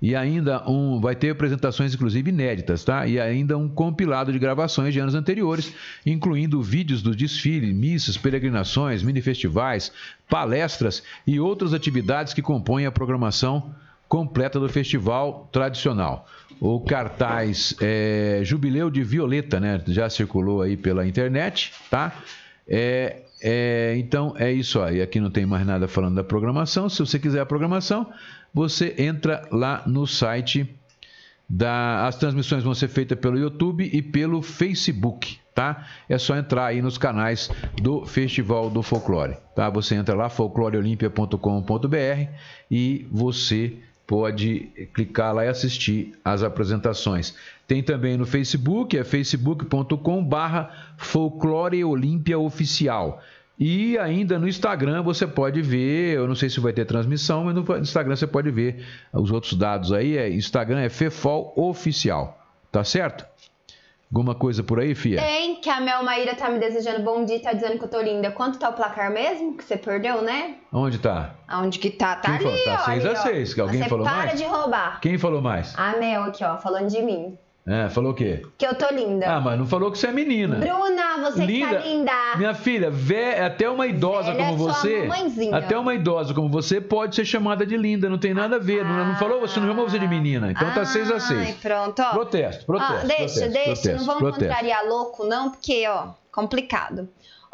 [0.00, 3.06] e, ainda um vai ter apresentações inclusive inéditas, tá?
[3.06, 5.72] E ainda um compilado de gravações de anos anteriores,
[6.04, 9.92] incluindo vídeos do desfile, missas, peregrinações, mini festivais,
[10.28, 13.74] palestras e outras atividades que compõem a programação
[14.08, 16.26] completa do festival tradicional.
[16.60, 19.82] O cartaz é, Jubileu de Violeta, né?
[19.88, 22.12] Já circulou aí pela internet, tá?
[22.66, 25.02] É, é, então é isso aí.
[25.02, 26.88] Aqui não tem mais nada falando da programação.
[26.88, 28.10] Se você quiser a programação,
[28.52, 30.68] você entra lá no site
[31.48, 32.06] da.
[32.06, 35.86] As transmissões vão ser feitas pelo YouTube e pelo Facebook, tá?
[36.08, 39.68] É só entrar aí nos canais do Festival do Folclore, tá?
[39.70, 42.30] Você entra lá folcloreolimpia.com.br
[42.70, 47.34] e você pode clicar lá e assistir as apresentações.
[47.66, 53.20] Tem também no Facebook, é facebook.com barra Folclore Olímpia Oficial.
[53.58, 57.54] E ainda no Instagram você pode ver, eu não sei se vai ter transmissão, mas
[57.54, 60.16] no Instagram você pode ver os outros dados aí.
[60.16, 62.38] É, Instagram é Fefol Oficial,
[62.70, 63.24] tá certo?
[64.12, 65.20] Alguma coisa por aí, Fia?
[65.20, 68.00] Tem, que a Mel Maíra tá me desejando bom dia, tá dizendo que eu tô
[68.00, 68.30] linda.
[68.30, 69.56] Quanto tá o placar mesmo?
[69.56, 70.56] Que você perdeu, né?
[70.72, 71.34] Onde tá?
[71.48, 72.14] Aonde que tá?
[72.14, 72.64] Tá Quem ali, falou?
[72.64, 72.84] Tá ó.
[72.84, 74.38] 6 ali, a 6, que alguém você falou para mais?
[74.38, 75.00] de roubar.
[75.00, 75.74] Quem falou mais?
[75.76, 77.36] A Mel aqui, ó, falando de mim.
[77.68, 78.42] É, falou o quê?
[78.56, 79.26] Que eu tô linda.
[79.28, 80.54] Ah, mas não falou que você é menina.
[80.54, 82.12] Bruna, você que tá linda.
[82.36, 85.08] Minha filha, vé, até uma idosa Velha como é sua você.
[85.52, 88.84] Até uma idosa como você pode ser chamada de linda, não tem nada a ver.
[88.84, 90.52] Não, não falou, você não chamou você de menina.
[90.52, 92.10] Então tá 6 a 6 Ai, pronto, ó.
[92.10, 92.94] Protesto, protesto.
[92.94, 94.44] Ó, deixa, protesto, deixa, protesto, não vamos protesto.
[94.44, 97.08] contrariar louco, não, porque, ó, complicado.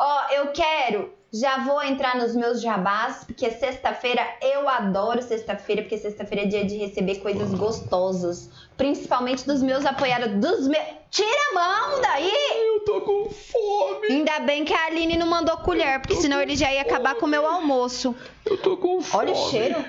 [0.05, 5.97] Ó, eu quero, já vou entrar nos meus jabás, porque sexta-feira eu adoro sexta-feira, porque
[5.97, 8.51] sexta-feira é dia de receber coisas gostosas.
[8.77, 10.85] Principalmente dos meus apoiadores, dos meus.
[11.09, 12.33] Tira a mão daí!
[12.67, 14.09] Eu tô com fome.
[14.09, 17.27] Ainda bem que a Aline não mandou colher, porque senão ele já ia acabar com
[17.27, 18.13] o meu almoço.
[18.45, 19.31] Eu tô com fome.
[19.31, 19.85] Olha o cheiro.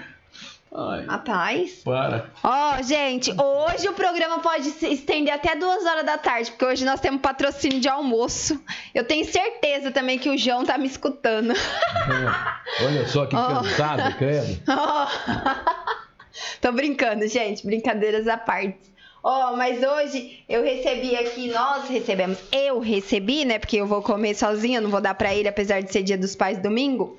[0.75, 1.81] Ai, Rapaz.
[1.85, 2.31] para.
[2.43, 6.83] Ó, gente, hoje o programa pode se estender até duas horas da tarde, porque hoje
[6.83, 8.59] nós temos patrocínio de almoço.
[8.93, 11.51] Eu tenho certeza também que o João tá me escutando.
[11.53, 11.57] É,
[12.85, 13.39] Olha só que Oh.
[13.61, 14.59] cansado, credo.
[14.67, 15.07] Ó.
[16.59, 17.65] Tô brincando, gente.
[17.65, 18.77] Brincadeiras à parte.
[19.21, 23.57] Ó, mas hoje eu recebi aqui, nós recebemos, eu recebi, né?
[23.57, 26.35] Porque eu vou comer sozinha, não vou dar pra ele, apesar de ser dia dos
[26.35, 27.17] pais domingo.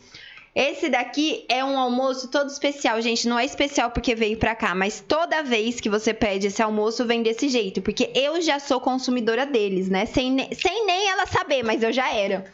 [0.55, 3.27] Esse daqui é um almoço todo especial, gente.
[3.27, 7.05] Não é especial porque veio pra cá, mas toda vez que você pede esse almoço,
[7.05, 7.83] vem desse jeito.
[7.83, 10.07] Porque eu já sou consumidora deles, né?
[10.07, 12.45] Sem, sem nem ela saber, mas eu já era.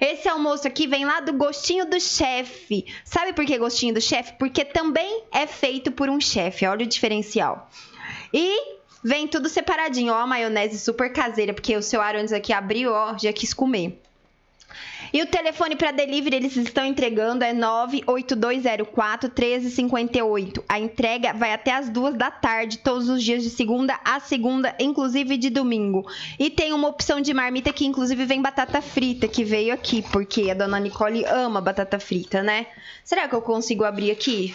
[0.00, 2.86] Esse almoço aqui vem lá do gostinho do chefe.
[3.04, 4.32] Sabe por que gostinho do chefe?
[4.38, 6.66] Porque também é feito por um chefe.
[6.66, 7.70] Olha o diferencial.
[8.32, 10.14] E vem tudo separadinho.
[10.14, 14.00] Ó, a maionese super caseira, porque o seu Arones aqui abriu, ó, já quis comer.
[15.14, 20.64] E o telefone para delivery eles estão entregando é 98204 1358.
[20.68, 24.74] A entrega vai até as duas da tarde, todos os dias de segunda a segunda,
[24.76, 26.04] inclusive de domingo.
[26.36, 30.50] E tem uma opção de marmita que inclusive vem batata frita, que veio aqui, porque
[30.50, 32.66] a dona Nicole ama batata frita, né?
[33.04, 34.52] Será que eu consigo abrir aqui?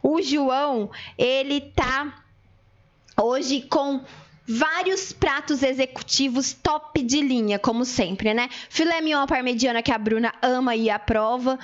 [0.02, 2.22] O João, ele tá
[3.20, 4.00] hoje com
[4.46, 8.48] vários pratos executivos top de linha, como sempre, né?
[8.68, 11.58] Filé mignon à parmegiana que a Bruna ama e aprova.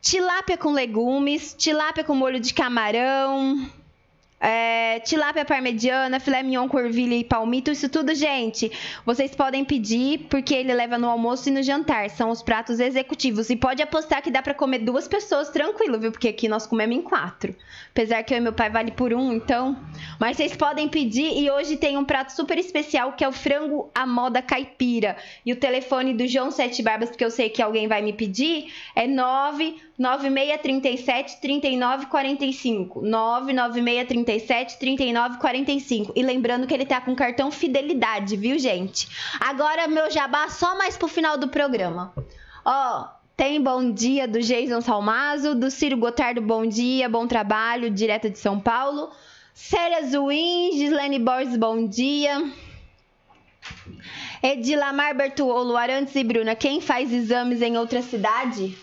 [0.00, 3.68] Tilápia com legumes, tilápia com molho de camarão,
[4.42, 8.72] é, tilápia parmegiana, filé mignon com ervilha e palmito, isso tudo, gente.
[9.06, 12.10] Vocês podem pedir porque ele leva no almoço e no jantar.
[12.10, 13.50] São os pratos executivos.
[13.50, 16.10] E pode apostar que dá pra comer duas pessoas tranquilo, viu?
[16.10, 17.54] Porque aqui nós comemos em quatro.
[17.92, 19.78] Apesar que eu e meu pai vale por um, então.
[20.18, 23.92] Mas vocês podem pedir e hoje tem um prato super especial que é o frango
[23.94, 25.16] à moda caipira.
[25.46, 28.72] E o telefone do João Sete Barbas, porque eu sei que alguém vai me pedir,
[28.96, 29.06] é
[30.02, 33.00] 99637 3945.
[33.02, 36.12] 99637 3945.
[36.16, 39.08] E lembrando que ele tá com cartão fidelidade, viu, gente?
[39.38, 42.12] Agora meu jabá só mais pro final do programa.
[42.64, 48.28] Ó, tem bom dia do Jason Salmazo, do Ciro Gotardo, bom dia, bom trabalho, direto
[48.28, 49.10] de São Paulo.
[49.54, 52.50] Célia Zuin, Gislene Borges, bom dia.
[54.42, 58.76] Edilamar Bertuolo, Arantes e Bruna, quem faz exames em outra cidade?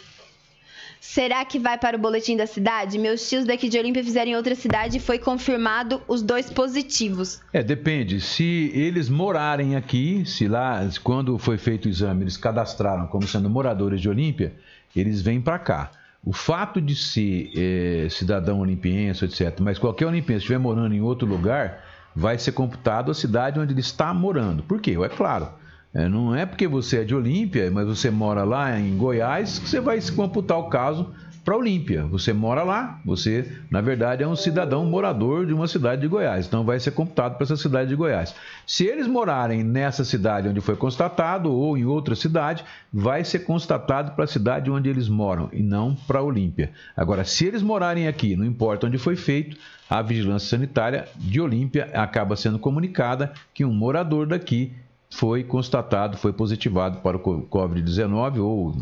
[0.99, 2.97] Será que vai para o boletim da cidade?
[2.97, 7.41] Meus tios daqui de Olímpia fizeram em outra cidade e foi confirmado os dois positivos.
[7.53, 8.19] É, depende.
[8.19, 13.49] Se eles morarem aqui, se lá, quando foi feito o exame, eles cadastraram como sendo
[13.49, 14.53] moradores de Olímpia,
[14.95, 15.91] eles vêm para cá.
[16.23, 21.25] O fato de ser eh, cidadão olimpiense, etc., mas qualquer olimpiense estiver morando em outro
[21.25, 21.81] lugar,
[22.13, 24.61] vai ser computado a cidade onde ele está morando.
[24.63, 24.97] Por quê?
[25.01, 25.47] É claro.
[25.93, 29.67] É, não é porque você é de Olímpia, mas você mora lá em Goiás, que
[29.67, 31.11] você vai se computar o caso
[31.43, 32.03] para Olímpia.
[32.03, 36.45] Você mora lá, você, na verdade, é um cidadão morador de uma cidade de Goiás.
[36.45, 38.35] Então vai ser computado para essa cidade de Goiás.
[38.67, 44.11] Se eles morarem nessa cidade onde foi constatado ou em outra cidade, vai ser constatado
[44.11, 46.71] para a cidade onde eles moram e não para Olímpia.
[46.95, 49.57] Agora, se eles morarem aqui, não importa onde foi feito,
[49.89, 54.71] a vigilância sanitária de Olímpia acaba sendo comunicada que um morador daqui
[55.11, 58.75] foi constatado, foi positivado para o co- Covid-19 ou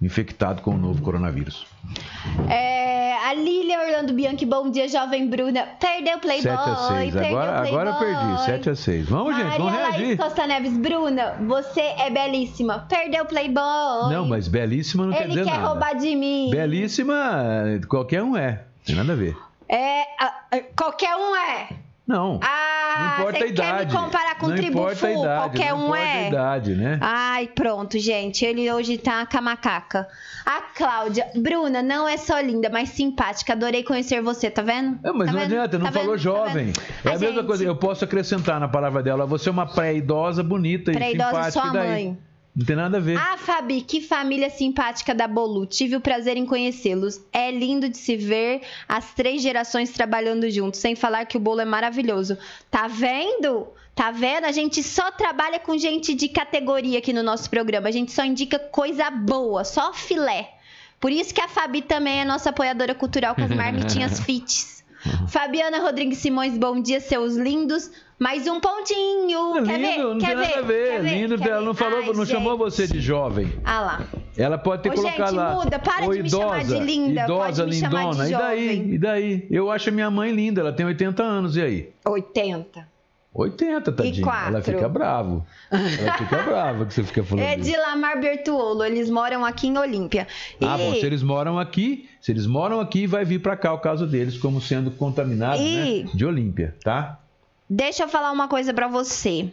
[0.00, 1.66] infectado com o novo coronavírus.
[2.48, 5.66] É, A Lília Orlando Bianchi, bom dia, jovem Bruna.
[5.80, 6.42] Perdeu o Playboy.
[6.52, 7.12] 7 a 6.
[7.14, 8.14] perdeu Agora, eu perdi.
[8.24, 8.44] Playboy.
[8.44, 9.08] 7 a 6.
[9.08, 10.16] Vamos, gente, vamos Maria Laís reagir.
[10.18, 12.80] Costa Neves, Bruna, você é belíssima.
[12.88, 14.12] Perdeu o Playboy.
[14.12, 15.68] Não, mas belíssima não quer Ele dizer quer nada.
[15.68, 16.50] roubar de mim.
[16.50, 17.16] Belíssima,
[17.88, 18.64] qualquer um é.
[18.84, 19.36] Tem nada a ver.
[19.68, 20.02] É,
[20.76, 21.68] qualquer um é.
[22.06, 22.40] Não.
[22.42, 23.78] Ah, não importa a idade.
[23.78, 25.40] quer me comparar com não importa a idade.
[25.40, 26.24] qualquer um é.
[26.24, 26.98] a idade, né?
[27.00, 28.44] Ai, pronto, gente.
[28.44, 30.08] Ele hoje tá com a macaca.
[30.44, 31.28] A Cláudia.
[31.36, 33.52] Bruna, não é só linda, mas simpática.
[33.52, 34.98] Adorei conhecer você, tá vendo?
[35.04, 35.52] É, mas Tá não vendo?
[35.52, 36.16] adianta, não Tá falou vendo?
[36.16, 36.66] Tá jovem.
[36.66, 36.80] vendo?
[37.04, 39.66] é a, A mesma gente- coisa, eu posso acrescentar na palavra dela, você é uma
[39.66, 41.52] pré-idosa, bonita e Pré-idosa simpática.
[41.52, 41.88] sua e daí?
[41.88, 42.18] mãe.
[42.54, 43.16] Não tem nada a ver.
[43.16, 45.64] Ah, Fabi, que família simpática da Bolu.
[45.64, 47.18] Tive o prazer em conhecê-los.
[47.32, 51.62] É lindo de se ver as três gerações trabalhando juntos, sem falar que o bolo
[51.62, 52.36] é maravilhoso.
[52.70, 53.68] Tá vendo?
[53.94, 54.44] Tá vendo?
[54.44, 57.88] A gente só trabalha com gente de categoria aqui no nosso programa.
[57.88, 60.50] A gente só indica coisa boa, só filé.
[61.00, 64.81] Por isso que a Fabi também é nossa apoiadora cultural com as marmitinhas fits.
[65.28, 67.90] Fabiana Rodrigues Simões, bom dia, seus lindos.
[68.18, 69.56] Mais um pontinho.
[69.58, 70.14] É Quer lindo, ver?
[70.14, 70.42] não Quer tem ver?
[70.48, 70.88] nada a ver.
[70.90, 71.14] Quer ver?
[71.14, 71.64] lindo, Quer ela ver?
[71.66, 73.52] não falou, Ai, não chamou você de jovem.
[73.64, 74.00] Ah lá.
[74.36, 75.54] Ela pode ter Ô, colocado gente, lá.
[75.54, 78.28] muda, para "Ô, de me chamar de linda, Idosa, pode me chamar de lindona.
[78.28, 78.92] E daí?
[78.94, 79.46] E daí?
[79.50, 81.92] Eu acho a minha mãe linda, ela tem 80 anos, e aí?
[82.06, 82.91] 80.
[83.34, 84.22] 80, tadinha.
[84.22, 84.48] quatro?
[84.54, 85.46] Ela fica bravo.
[85.70, 87.44] Ela fica brava que você fica falando.
[87.44, 90.26] É de Lamar Bertuolo, eles moram aqui em Olímpia.
[90.60, 90.64] E...
[90.64, 93.78] Ah, bom, se eles moram aqui, se eles moram aqui, vai vir pra cá o
[93.78, 96.10] caso deles como sendo contaminados, E- né?
[96.14, 97.18] De Olímpia, tá?
[97.68, 99.50] Deixa eu falar uma coisa pra você.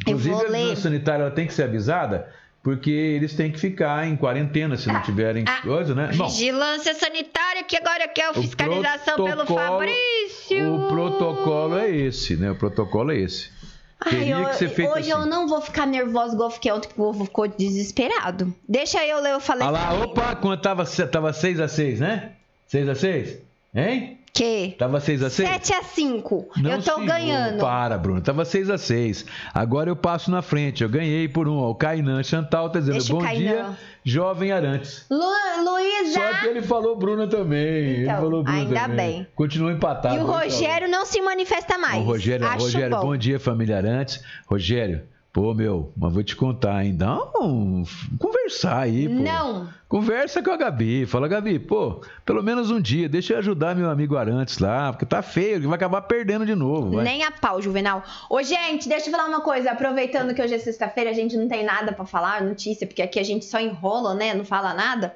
[0.00, 0.76] Inclusive, a ler.
[0.76, 2.28] sanitária ela tem que ser avisada,
[2.68, 6.10] porque eles têm que ficar em quarentena se não tiverem ah, coisa, né?
[6.14, 10.74] Bom, Vigilância sanitária, que agora quer o fiscalização pelo Fabrício.
[10.74, 12.50] O protocolo é esse, né?
[12.50, 13.50] O protocolo é esse.
[13.98, 15.10] Ai, eu- hoje assim.
[15.10, 18.54] eu não vou ficar nervosa igual fiquei ontem, que o povo ficou desesperado.
[18.68, 19.66] Deixa eu ler, eu falei.
[19.66, 22.32] Olha lá, opa, quando tava, tava 6 a 6 né?
[22.66, 23.38] 6 a 6
[23.74, 24.17] Hein?
[24.32, 24.74] Que?
[24.78, 26.48] Tava 6 a 6 7 a 5.
[26.58, 27.58] Não, eu tô senhor, ganhando.
[27.60, 28.20] Para, Bruno.
[28.20, 29.24] Tava 6 a 6
[29.54, 30.82] Agora eu passo na frente.
[30.82, 31.56] Eu ganhei por um.
[31.58, 31.70] ó.
[31.70, 33.70] O Kainan Chantal tá dizendo: Deixa o Bom dia,
[34.04, 35.06] jovem Arantes.
[35.10, 35.18] Lu,
[35.64, 36.14] Luísa.
[36.20, 37.58] Só que ele falou Bruna também.
[37.60, 38.96] ele Então, falou Bruna ainda também.
[38.96, 39.26] bem.
[39.34, 40.14] Continua empatado.
[40.14, 40.34] E o então.
[40.38, 42.00] Rogério não se manifesta mais.
[42.02, 43.02] Ô, Rogério, Acho Rogério bom.
[43.02, 43.16] bom.
[43.16, 44.22] dia, família Arantes.
[44.46, 45.02] Rogério,
[45.38, 46.96] pô, meu, mas vou te contar, hein?
[46.96, 47.84] Dá um...
[48.18, 49.22] Conversar aí, pô.
[49.22, 49.68] Não.
[49.88, 51.06] Conversa com a Gabi.
[51.06, 55.06] Fala, Gabi, pô, pelo menos um dia, deixa eu ajudar meu amigo Arantes lá, porque
[55.06, 56.96] tá feio, vai acabar perdendo de novo.
[56.96, 57.04] vai.
[57.04, 58.02] Nem a pau, Juvenal.
[58.28, 59.70] Ô, gente, deixa eu falar uma coisa.
[59.70, 63.20] Aproveitando que hoje é sexta-feira, a gente não tem nada pra falar, notícia, porque aqui
[63.20, 64.34] a gente só enrola, né?
[64.34, 65.14] Não fala nada.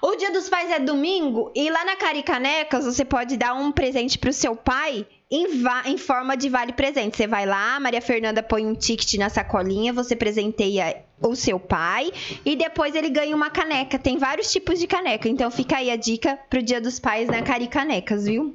[0.00, 4.20] O Dia dos Pais é domingo e lá na Caricanecas você pode dar um presente
[4.20, 5.46] pro seu pai em,
[5.86, 7.16] em forma de vale presente.
[7.16, 12.12] Você vai lá, Maria Fernanda põe um ticket na sacolinha, você presenteia o seu pai
[12.44, 13.98] e depois ele ganha uma caneca.
[13.98, 17.42] Tem vários tipos de caneca, então fica aí a dica pro Dia dos Pais na
[17.42, 18.54] Caricanecas, viu?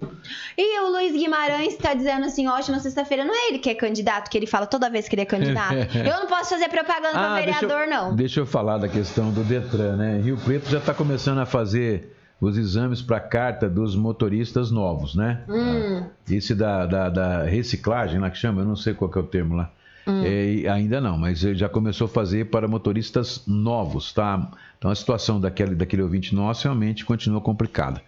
[0.58, 3.26] E o Luiz Guimarães tá dizendo assim: ótima sexta-feira.
[3.26, 5.74] Não é ele que é candidato, que ele fala toda vez que ele é candidato.
[5.94, 8.16] Eu não posso fazer propaganda pra Ah, deixa eu- vereador, não.
[8.16, 10.22] Deixa eu falar da questão do Detran, né?
[10.24, 15.44] Rio Preto já está começando a fazer os exames para carta dos motoristas novos, né?
[15.48, 16.04] Hum.
[16.30, 19.26] Esse da, da, da reciclagem, lá que chama, eu não sei qual que é o
[19.26, 19.70] termo lá.
[20.06, 20.22] Hum.
[20.26, 24.52] É, ainda não, mas ele já começou a fazer para motoristas novos, tá?
[24.78, 28.02] Então a situação daquele, daquele ouvinte nosso realmente continua complicada.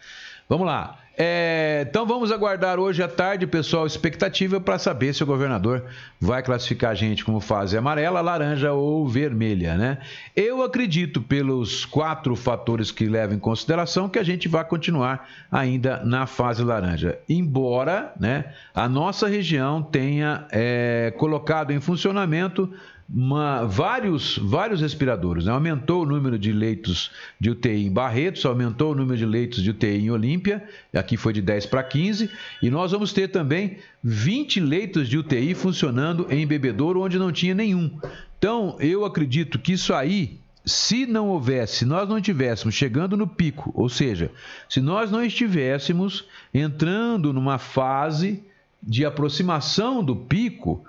[0.49, 0.99] Vamos lá.
[1.17, 5.83] É, então vamos aguardar hoje à tarde, pessoal, expectativa para saber se o governador
[6.19, 9.99] vai classificar a gente como fase amarela, laranja ou vermelha, né?
[10.35, 16.03] Eu acredito, pelos quatro fatores que levo em consideração, que a gente vai continuar ainda
[16.03, 17.17] na fase laranja.
[17.29, 22.69] Embora né, a nossa região tenha é, colocado em funcionamento
[23.07, 25.45] uma- vários, vários respiradores.
[25.45, 25.51] né?
[25.51, 29.69] Aumentou o número de leitos de UTI em Barretos, aumentou o número de leitos de
[29.69, 32.29] UTI em Olímpia, aqui foi de 10 para 15,
[32.61, 37.53] e nós vamos ter também 20 leitos de UTI funcionando em Bebedouro, onde não tinha
[37.53, 37.91] nenhum.
[38.37, 43.27] Então, eu acredito que isso aí se não houvesse, se nós não estivéssemos chegando no
[43.27, 44.31] pico, ou seja,
[44.67, 48.43] se nós não estivéssemos entrando numa fase
[48.81, 50.83] de aproximação do pico,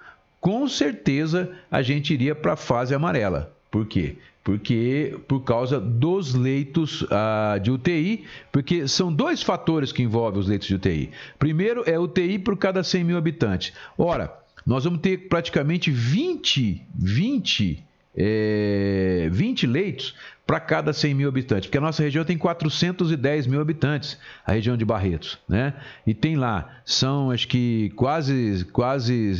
[0.46, 3.52] com certeza a gente iria para a fase amarela.
[3.68, 4.14] Por quê?
[4.44, 8.22] Porque por causa dos leitos ah, de UTI,
[8.52, 11.10] porque são dois fatores que envolvem os leitos de UTI.
[11.36, 13.72] Primeiro é UTI por cada 100 mil habitantes.
[13.98, 14.32] Ora,
[14.64, 17.84] nós vamos ter praticamente 20, 20
[18.16, 20.14] é, 20 leitos
[20.46, 24.16] para cada 100 mil habitantes, porque a nossa região tem 410 mil habitantes,
[24.46, 25.74] a região de Barretos, né?
[26.06, 29.34] E tem lá, são acho que quase, quase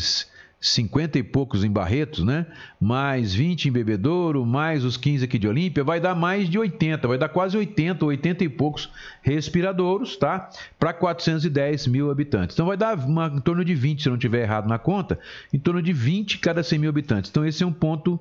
[0.68, 2.46] 50 e poucos em Barretos, né?
[2.80, 7.06] Mais 20 em Bebedouro, mais os 15 aqui de Olímpia, vai dar mais de 80,
[7.06, 8.90] vai dar quase 80, 80 e poucos
[9.22, 10.50] respiradouros, tá?
[10.78, 12.54] Para 410 mil habitantes.
[12.54, 15.18] Então vai dar uma, em torno de 20, se não tiver errado na conta,
[15.52, 17.30] em torno de 20 cada 100 mil habitantes.
[17.30, 18.18] Então esse é um ponto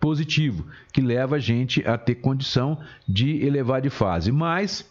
[0.00, 2.78] positivo que leva a gente a ter condição
[3.08, 4.30] de elevar de fase.
[4.30, 4.84] Mas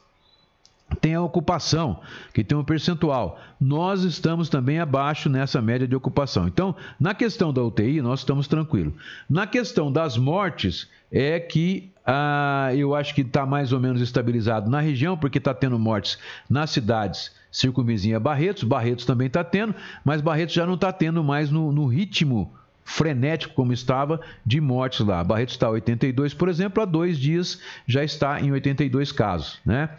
[0.99, 1.99] tem a ocupação,
[2.33, 3.39] que tem um percentual.
[3.59, 6.47] Nós estamos também abaixo nessa média de ocupação.
[6.47, 8.93] Então, na questão da UTI, nós estamos tranquilos.
[9.29, 14.69] Na questão das mortes, é que ah, eu acho que está mais ou menos estabilizado
[14.69, 16.17] na região, porque está tendo mortes
[16.49, 18.63] nas cidades circunvizinha Barretos.
[18.63, 22.53] Barretos também está tendo, mas Barretos já não está tendo mais no, no ritmo
[22.85, 25.23] frenético como estava de mortes lá.
[25.23, 29.89] Barretos está 82, por exemplo, há dois dias já está em 82 casos, né?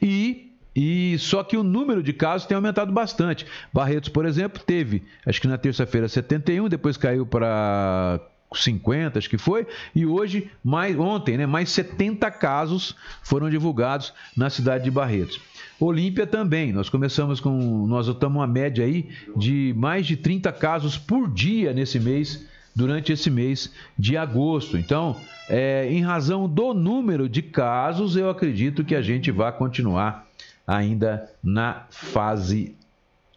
[0.00, 3.46] E e só que o número de casos tem aumentado bastante.
[3.72, 8.18] Barretos, por exemplo, teve, acho que na terça-feira 71, depois caiu para
[8.54, 14.48] 50, acho que foi, e hoje, mais ontem, né, mais 70 casos foram divulgados na
[14.50, 15.40] cidade de Barretos.
[15.84, 20.96] Olímpia também, nós começamos com, nós estamos uma média aí de mais de 30 casos
[20.96, 24.78] por dia nesse mês, durante esse mês de agosto.
[24.78, 25.16] Então,
[25.48, 30.26] é, em razão do número de casos, eu acredito que a gente vai continuar
[30.66, 32.76] ainda na fase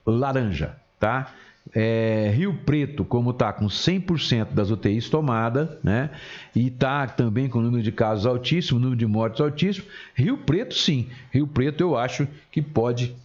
[0.06, 1.34] laranja, tá?
[1.74, 6.12] É, Rio Preto, como está com 100% das UTIs tomadas, né?
[6.56, 9.86] E está também com o número de casos altíssimo, número de mortes altíssimo.
[10.14, 11.10] Rio Preto, sim.
[11.32, 13.16] Rio Preto, eu acho que pode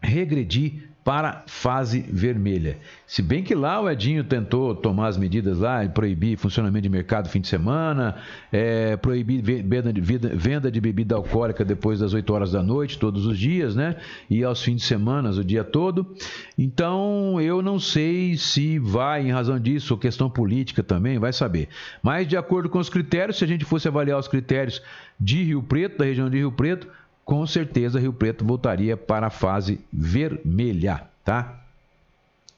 [0.00, 2.78] regredir para fase vermelha.
[3.06, 7.28] Se bem que lá o Edinho tentou tomar as medidas lá proibir funcionamento de mercado
[7.28, 8.16] fim de semana,
[8.50, 13.24] é, proibir venda de, venda de bebida alcoólica depois das 8 horas da noite, todos
[13.24, 13.94] os dias, né?
[14.28, 16.12] E aos fins de semana, o dia todo.
[16.58, 21.68] Então, eu não sei se vai, em razão disso, ou questão política também, vai saber.
[22.02, 24.82] Mas, de acordo com os critérios, se a gente fosse avaliar os critérios
[25.20, 26.88] de Rio Preto, da região de Rio Preto,
[27.26, 31.60] com certeza Rio Preto voltaria para a fase vermelha, tá?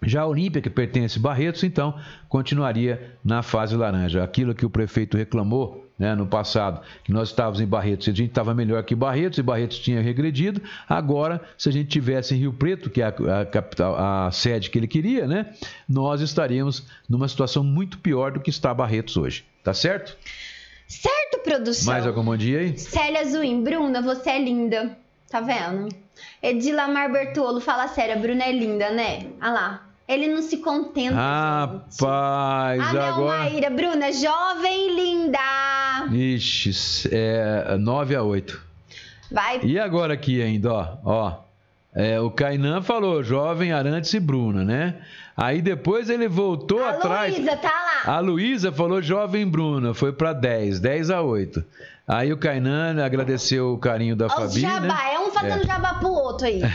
[0.03, 1.99] Já a Olímpia, que pertence a Barretos, então,
[2.29, 4.23] continuaria na fase laranja.
[4.23, 8.15] Aquilo que o prefeito reclamou né, no passado, que nós estávamos em Barretos e a
[8.15, 10.63] gente estava melhor que Barretos e Barretos tinha regredido.
[10.87, 14.71] Agora, se a gente tivesse em Rio Preto, que é a, a, capital, a sede
[14.71, 15.47] que ele queria, né,
[15.89, 19.45] nós estaríamos numa situação muito pior do que está Barretos hoje.
[19.65, 20.17] Tá certo?
[20.89, 21.93] Certo, produção.
[21.93, 22.79] Mais algum bom dia aí?
[22.79, 24.97] Célia Zuim, Bruna, você é linda.
[25.31, 25.95] Tá vendo?
[26.43, 29.27] Edilamar Bertolo, fala sério, a Bruna é linda, né?
[29.39, 29.85] Ah lá.
[30.09, 31.15] Ele não se contenta.
[31.15, 33.39] Rapaz, ah, não, agora.
[33.41, 35.39] Maíra, Bruna, jovem linda.
[36.11, 38.59] Ixi, é 9 a 8.
[39.31, 39.61] Vai.
[39.63, 40.97] E agora aqui ainda, ó.
[41.05, 41.49] ó
[41.95, 44.95] é, o Kainan falou jovem Arantes e Bruna, né?
[45.39, 47.33] Aí depois ele voltou a atrás.
[47.33, 48.13] A Luísa tá lá.
[48.13, 51.65] A Luísa falou jovem Bruna, foi para 10, 10 a 8.
[52.09, 54.59] Aí o Kainan agradeceu o carinho da Fabi.
[54.59, 55.15] Jabá, né?
[55.15, 55.67] é um fazendo é.
[55.67, 56.61] jabá pro outro aí.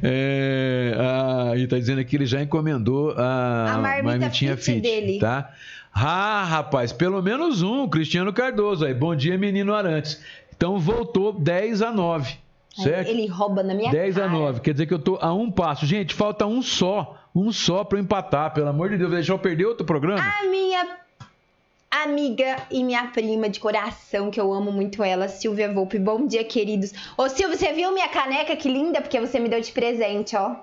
[0.00, 5.18] é, ah, e tá dizendo que ele já encomendou a, a marmitinha fit, fit dele.
[5.18, 5.50] tá?
[5.92, 8.94] Ah, rapaz, pelo menos um, Cristiano Cardoso aí.
[8.94, 10.22] Bom dia, menino Arantes.
[10.54, 12.38] Então voltou 10 a 9.
[12.74, 13.08] Certo?
[13.08, 14.26] Ele rouba na minha 10 cara.
[14.26, 15.86] a 9, quer dizer que eu tô a um passo.
[15.86, 17.16] Gente, falta um só.
[17.34, 19.10] Um só para empatar, pelo amor de Deus.
[19.10, 20.20] Deixar eu perder outro programa?
[20.20, 20.98] A minha
[21.90, 25.98] amiga e minha prima de coração, que eu amo muito ela, Silvia Volpe.
[25.98, 26.92] Bom dia, queridos.
[27.16, 28.56] Ô, Silvia, você viu minha caneca?
[28.56, 30.56] Que linda, porque você me deu de presente, ó.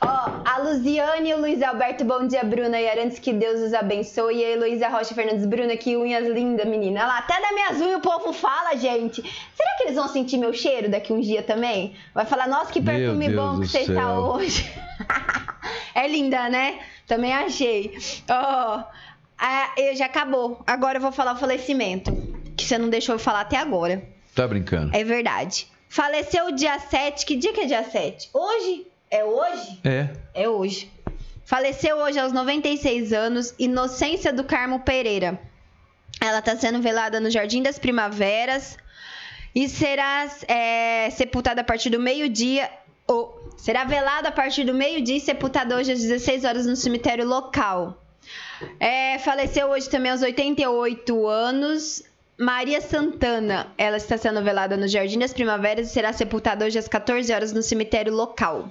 [0.00, 3.74] Ó, a Luziane e o Luiz Alberto, bom dia, Bruna e Arantes, que Deus os
[3.74, 4.36] abençoe.
[4.36, 7.00] E a Heloísa Rocha Fernandes, Bruna, que unhas lindas, menina.
[7.00, 9.20] Olha lá, até das minhas unhas o povo fala, gente.
[9.54, 11.96] Será que eles vão sentir meu cheiro daqui um dia também?
[12.14, 13.94] Vai falar, nossa, que perfume bom que você céu.
[13.94, 14.72] está hoje.
[15.94, 16.78] é linda, né?
[17.06, 17.98] Também achei.
[18.30, 20.62] Ó, oh, já acabou.
[20.64, 22.12] Agora eu vou falar o falecimento,
[22.56, 24.00] que você não deixou eu falar até agora.
[24.32, 24.96] Tá brincando?
[24.96, 25.66] É verdade.
[25.88, 27.26] Faleceu dia 7.
[27.26, 28.30] Que dia que é dia 7?
[28.32, 28.86] Hoje?
[29.10, 29.80] É hoje?
[29.84, 30.08] É.
[30.34, 30.90] É hoje.
[31.44, 35.40] Faleceu hoje aos 96 anos Inocência do Carmo Pereira.
[36.20, 38.76] Ela está sendo velada no Jardim das Primaveras
[39.54, 42.70] e será é, sepultada a partir do meio-dia.
[43.06, 47.26] Ou será velada a partir do meio-dia e sepultada hoje às 16 horas no cemitério
[47.26, 48.04] local.
[48.78, 52.02] É, faleceu hoje também aos 88 anos
[52.38, 53.72] Maria Santana.
[53.78, 57.52] Ela está sendo velada no Jardim das Primaveras e será sepultada hoje às 14 horas
[57.52, 58.68] no cemitério local.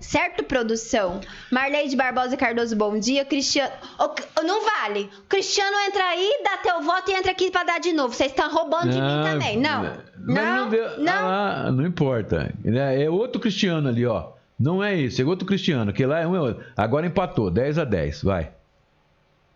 [0.00, 1.20] Certo, produção?
[1.50, 3.24] Marleide Barbosa Cardoso, bom dia.
[3.24, 3.72] Cristiano.
[3.98, 5.08] Oh, não vale.
[5.28, 8.14] Cristiano entra aí, dá teu voto e entra aqui pra dar de novo.
[8.14, 9.56] Vocês estão roubando de mim também.
[9.58, 9.82] Não.
[9.82, 10.70] Não.
[10.70, 11.12] Não, não.
[11.28, 12.52] Ah, não importa.
[12.64, 14.32] É outro Cristiano ali, ó.
[14.58, 16.64] Não é esse, é outro Cristiano, que lá é um é outro.
[16.76, 18.50] Agora empatou, 10 a 10, vai.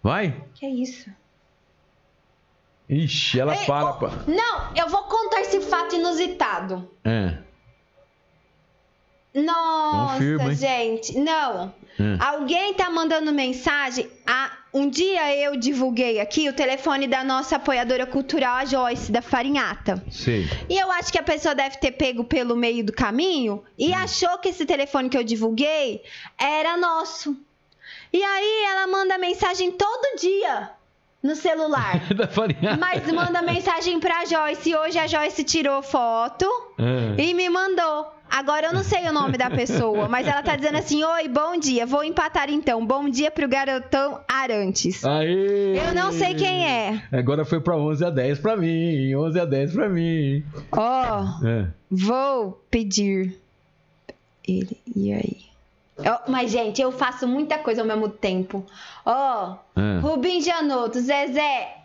[0.02, 0.42] Vai?
[0.54, 1.10] Que isso?
[2.88, 3.84] Ixi, ela Ei, para.
[3.86, 6.88] ô, pa- Não, eu vou contar esse fato inusitado.
[7.02, 7.38] É.
[9.34, 11.18] Nossa, Confirma, gente.
[11.18, 11.74] Não.
[11.98, 12.16] Hum.
[12.20, 14.08] Alguém tá mandando mensagem.
[14.26, 19.22] Ah, um dia eu divulguei aqui o telefone da nossa apoiadora cultural, a Joyce, da
[19.22, 20.02] Farinhata.
[20.10, 20.48] Sei.
[20.68, 23.96] E eu acho que a pessoa deve ter pego pelo meio do caminho e Hum.
[23.96, 26.02] achou que esse telefone que eu divulguei
[26.38, 27.36] era nosso.
[28.12, 30.70] E aí ela manda mensagem todo dia
[31.24, 32.02] no celular.
[32.78, 34.74] Mas manda mensagem pra Joyce.
[34.76, 36.44] Hoje a Joyce tirou foto
[36.78, 37.20] É.
[37.22, 38.12] e me mandou.
[38.30, 41.56] Agora eu não sei o nome da pessoa, mas ela tá dizendo assim: Oi, bom
[41.56, 41.86] dia.
[41.86, 42.84] Vou empatar então.
[42.84, 45.04] Bom dia pro garotão Arantes.
[45.04, 45.78] Aê!
[45.78, 47.00] Eu não sei quem é.
[47.12, 49.14] Agora foi pra 11 a 10 pra mim.
[49.14, 50.44] 11 a 10 pra mim.
[50.72, 51.66] Ó, É.
[51.88, 53.38] vou pedir
[54.48, 54.76] ele.
[54.96, 55.36] E aí?
[55.98, 58.64] Ó, mas, gente, eu faço muita coisa ao mesmo tempo.
[59.06, 60.00] Ó, É.
[60.00, 61.76] Rubim Janotto, Zezé.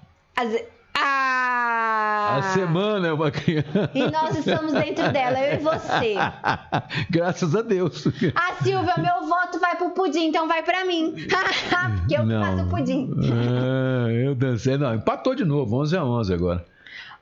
[0.96, 2.38] a!
[2.38, 3.90] A semana é uma criança.
[3.94, 6.16] E nós estamos dentro dela, eu e você.
[7.10, 8.06] Graças a Deus.
[8.36, 11.14] Ah, Silvia, meu voto vai pro pudim, então vai pra mim.
[12.00, 12.42] Porque eu não.
[12.44, 13.10] faço pudim.
[13.32, 14.78] Ah, eu dancei.
[14.78, 15.78] Não, empatou de novo.
[15.82, 16.66] 11 a 11 agora.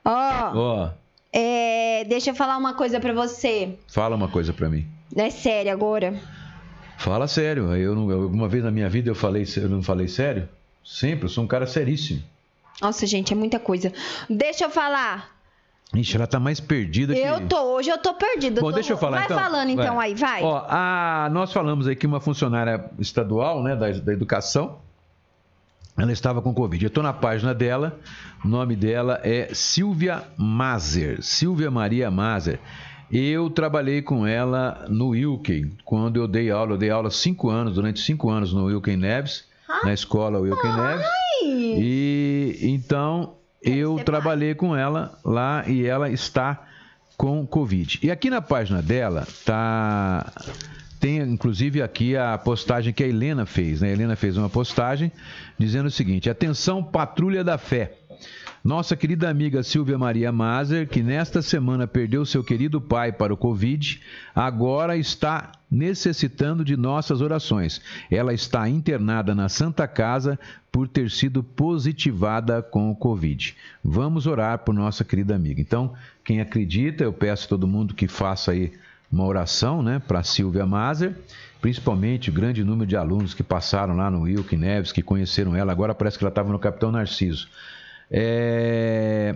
[0.04, 0.90] Ó, Ó,
[1.32, 3.76] é, deixa eu falar uma coisa pra você.
[3.88, 4.86] fala uma coisa pra mim.
[5.16, 6.14] É sério agora.
[6.98, 7.74] Fala sério.
[7.74, 10.48] Eu não, eu- alguma vez na minha vida eu falei, eu não falei sério?
[10.84, 12.22] Sempre, eu sou um cara seríssimo.
[12.80, 13.92] Nossa, gente, é muita coisa.
[14.28, 15.36] Deixa eu falar.
[15.94, 17.20] Ixi, ela tá mais perdida que.
[17.20, 18.60] Eu tô, hoje eu tô perdida.
[18.60, 19.38] Bom, tô- deixa eu falar vai então.
[19.38, 20.42] falando então aí, vai.
[20.42, 24.78] Ó, a- nós falamos aqui uma funcionária estadual, né, da, da educação.
[25.96, 26.84] Ela estava com Covid.
[26.84, 27.98] Eu estou na página dela.
[28.44, 31.22] O nome dela é Silvia Mazer.
[31.22, 32.60] Silvia Maria Mazer.
[33.10, 36.72] Eu trabalhei com ela no Wilken, quando eu dei aula.
[36.72, 39.44] Eu dei aula cinco anos, durante cinco anos no Wilken Neves,
[39.82, 41.06] na escola Wilken Neves.
[41.42, 46.66] E então eu trabalhei com ela lá e ela está
[47.16, 47.98] com Covid.
[48.02, 50.30] E aqui na página dela tá
[51.00, 53.88] tem inclusive aqui a postagem que a Helena fez, né?
[53.88, 55.10] A Helena fez uma postagem
[55.58, 57.92] dizendo o seguinte: "Atenção Patrulha da Fé.
[58.62, 63.36] Nossa querida amiga Silvia Maria Mazer, que nesta semana perdeu seu querido pai para o
[63.36, 64.00] Covid,
[64.34, 67.80] agora está necessitando de nossas orações.
[68.10, 70.38] Ela está internada na Santa Casa
[70.72, 73.56] por ter sido positivada com o Covid.
[73.82, 75.60] Vamos orar por nossa querida amiga.
[75.60, 75.94] Então,
[76.24, 78.72] quem acredita, eu peço a todo mundo que faça aí
[79.10, 81.14] uma oração né, para Silvia Mazer,
[81.60, 85.72] principalmente o grande número de alunos que passaram lá no Wilk Neves, que conheceram ela.
[85.72, 87.48] Agora parece que ela estava no Capitão Narciso.
[88.10, 89.34] É,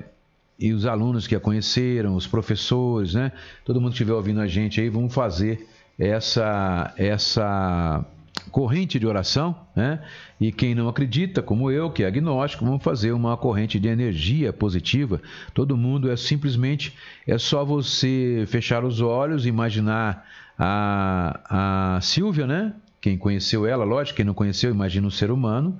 [0.58, 3.32] e os alunos que a conheceram, os professores, né?
[3.64, 5.66] Todo mundo que estiver ouvindo a gente aí, vamos fazer
[5.98, 8.04] essa essa
[8.50, 10.00] corrente de oração, né?
[10.40, 14.52] E quem não acredita, como eu, que é agnóstico, vamos fazer uma corrente de energia
[14.52, 15.20] positiva.
[15.54, 16.94] Todo mundo é simplesmente
[17.26, 20.26] é só você fechar os olhos, imaginar
[20.58, 22.74] a, a Silvia, né?
[23.00, 25.76] Quem conheceu ela, lógico, quem não conheceu, imagina um ser humano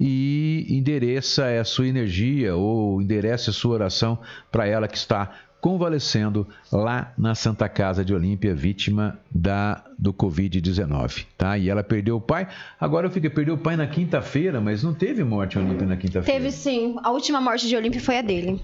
[0.00, 4.18] e endereça a sua energia ou endereça a sua oração
[4.50, 5.30] para ela que está
[5.60, 11.56] convalescendo lá na Santa Casa de Olímpia, vítima da do Covid-19, tá?
[11.56, 12.46] E ela perdeu o pai.
[12.78, 15.96] Agora eu fiquei, perdeu o pai na quinta-feira, mas não teve morte em Olímpia na
[15.96, 16.38] quinta-feira.
[16.38, 16.96] Teve sim.
[17.02, 18.60] A última morte de Olímpio foi a dele.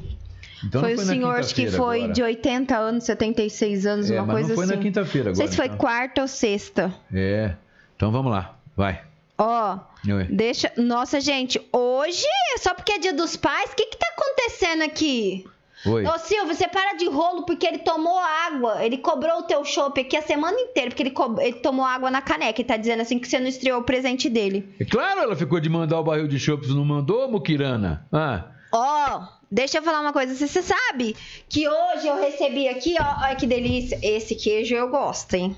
[0.62, 2.12] Então foi não o senhor que foi agora.
[2.12, 4.74] de 80 anos, 76 anos, É, uma mas coisa não foi assim.
[4.76, 5.78] na quinta-feira Não sei agora, se foi então.
[5.78, 6.94] quarta ou sexta.
[7.10, 7.54] É.
[7.96, 8.58] Então vamos lá.
[8.76, 9.00] Vai.
[9.42, 10.24] Ó, Oi.
[10.30, 10.70] deixa.
[10.76, 12.26] Nossa, gente, hoje,
[12.58, 15.44] só porque é dia dos pais, o que que tá acontecendo aqui?
[15.86, 16.04] Oi.
[16.06, 18.84] Ô, Silvio, você para de rolo porque ele tomou água.
[18.84, 22.10] Ele cobrou o teu chopp aqui a semana inteira, porque ele, co- ele tomou água
[22.10, 22.60] na caneca.
[22.60, 24.74] Ele tá dizendo assim que você não estreou o presente dele.
[24.78, 28.06] É claro, ela ficou de mandar o barril de chopp, não mandou, Mukirana?
[28.12, 30.34] Ah, Ó, deixa eu falar uma coisa.
[30.34, 31.16] Você sabe
[31.48, 33.98] que hoje eu recebi aqui, ó, olha que delícia.
[34.02, 35.56] Esse queijo eu gosto, hein?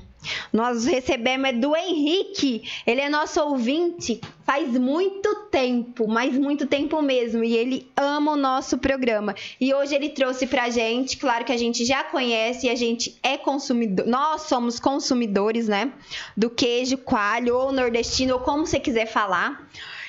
[0.53, 2.63] Nós recebemos do Henrique.
[2.87, 7.43] Ele é nosso ouvinte faz muito tempo, mas muito tempo mesmo.
[7.43, 9.35] E ele ama o nosso programa.
[9.61, 13.19] E hoje ele trouxe pra gente, claro que a gente já conhece e a gente
[13.23, 14.07] é consumidor.
[14.07, 15.93] Nós somos consumidores, né?
[16.37, 19.69] Do queijo coalho ou nordestino, ou como você quiser falar.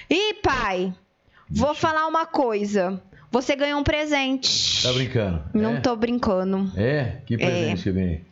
[0.09, 0.93] E pai,
[1.49, 3.01] vou falar uma coisa.
[3.35, 4.81] Você ganhou um presente.
[4.81, 5.43] Tá brincando?
[5.53, 5.79] Não é?
[5.81, 6.71] tô brincando.
[6.77, 7.17] É?
[7.25, 8.25] Que presente que vem?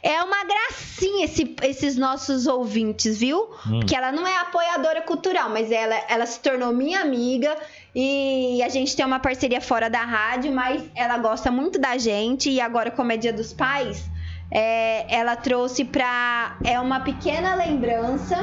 [0.00, 3.40] É uma gracinha esse- esses nossos ouvintes, viu?
[3.66, 3.80] Hum.
[3.80, 7.56] Porque ela não é apoiadora cultural, mas ela, ela se tornou minha amiga
[7.92, 12.48] e a gente tem uma parceria fora da rádio, mas ela gosta muito da gente
[12.48, 14.08] e agora, como é Dia dos Pais,
[14.48, 16.56] é, ela trouxe pra.
[16.64, 18.36] É uma pequena lembrança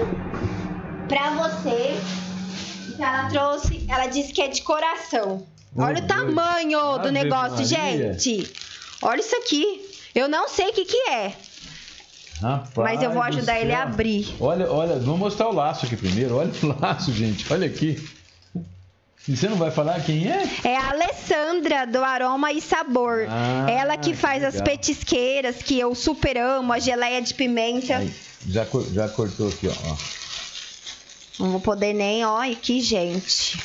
[1.07, 1.95] pra você.
[2.99, 5.47] Ela trouxe, ela disse que é de coração.
[5.75, 6.07] Olha o Deus.
[6.07, 8.13] tamanho do Ave negócio, Maria.
[8.13, 8.53] gente.
[9.01, 9.89] Olha isso aqui.
[10.13, 11.33] Eu não sei o que, que é.
[12.41, 14.35] Rapaz Mas eu vou do ajudar ele a abrir.
[14.39, 16.35] Olha, olha, vamos mostrar o laço aqui primeiro.
[16.35, 17.51] Olha o laço, gente.
[17.51, 17.97] Olha aqui.
[19.27, 20.43] E você não vai falar quem é?
[20.65, 23.25] É a Alessandra do Aroma e Sabor.
[23.29, 27.97] Ah, Ela que faz as petisqueiras que eu super amo, a geleia de pimenta.
[27.99, 28.13] Aí,
[28.49, 29.95] já, já cortou aqui, ó, ó.
[31.39, 33.57] Não vou poder nem, ó, aqui, gente.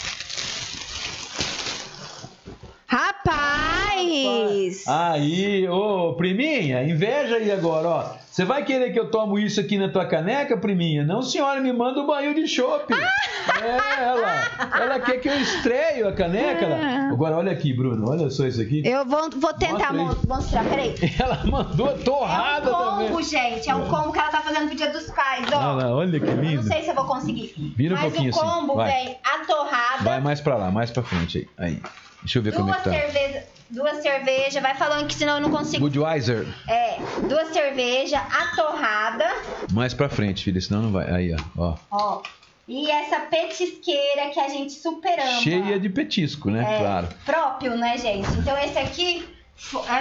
[4.09, 4.85] Rapaz!
[4.87, 8.19] Aí, ô, priminha, inveja aí agora, ó.
[8.31, 11.03] Você vai querer que eu tomo isso aqui na tua caneca, priminha?
[11.05, 12.93] Não, senhora, me manda um banho de chopp.
[12.95, 14.79] É, ela.
[14.81, 16.65] Ela quer que eu estreio a caneca.
[16.65, 17.11] Ela.
[17.11, 18.83] Agora, olha aqui, Bruno, olha só isso aqui.
[18.87, 20.95] Eu vou, vou tentar Mostra mo- mostrar, peraí.
[21.19, 23.23] Ela mandou É torrada um combo, também.
[23.25, 23.69] gente.
[23.69, 25.57] É um combo que ela tá fazendo pro Dia dos Pais, ó.
[25.57, 26.63] Olha lá, olha que Eu não lindo.
[26.63, 27.55] sei se eu vou conseguir.
[27.77, 28.93] Vira um Mas pouquinho o assim, combo vai.
[28.93, 31.67] vem a torrada, Vai mais pra lá, mais pra frente aí.
[31.73, 31.83] aí.
[32.23, 32.97] Deixa eu ver como é duas que tá.
[32.97, 35.85] cervejas, duas cervejas, vai falando que senão eu não consigo.
[35.89, 36.97] Budweiser, É,
[37.29, 39.27] duas cervejas, a torrada,
[39.73, 41.11] mais pra frente, filha, senão não vai.
[41.11, 41.77] Aí, ó.
[41.91, 42.23] ó.
[42.67, 45.41] E essa petisqueira que a gente super ama.
[45.41, 46.77] Cheia de petisco, né?
[46.77, 47.09] É, Claro.
[47.25, 48.29] Próprio, né, gente?
[48.39, 49.27] Então esse aqui,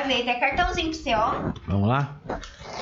[0.05, 1.51] ver, tem cartãozinho pra você, ó.
[1.65, 2.17] Vamos lá?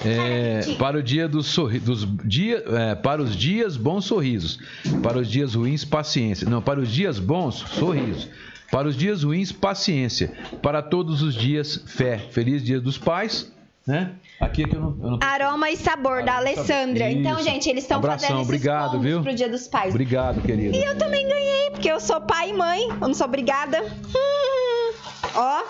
[0.04, 4.58] É, para o dia dos, sorri dos dia, é, para os dias bons sorrisos,
[5.04, 6.50] para os dias ruins paciência.
[6.50, 8.28] Não, para os dias bons sorrisos,
[8.72, 12.18] para os dias ruins paciência, para todos os dias fé.
[12.18, 13.52] Feliz Dia dos Pais,
[13.88, 14.14] né?
[14.40, 16.62] Aqui é que eu não, eu não tô- Aroma e sabor da Aroma sabor.
[16.72, 17.12] Alessandra.
[17.12, 19.22] Então, gente, eles estão fazendo esses obrigado, viu?
[19.24, 19.90] pro Dia dos Pais.
[19.92, 20.76] Obrigado, querido.
[20.76, 22.88] E eu também ganhei, porque eu sou pai e mãe.
[22.90, 23.82] Eu não sou obrigada.
[23.82, 24.94] Hum,
[25.36, 25.64] ó.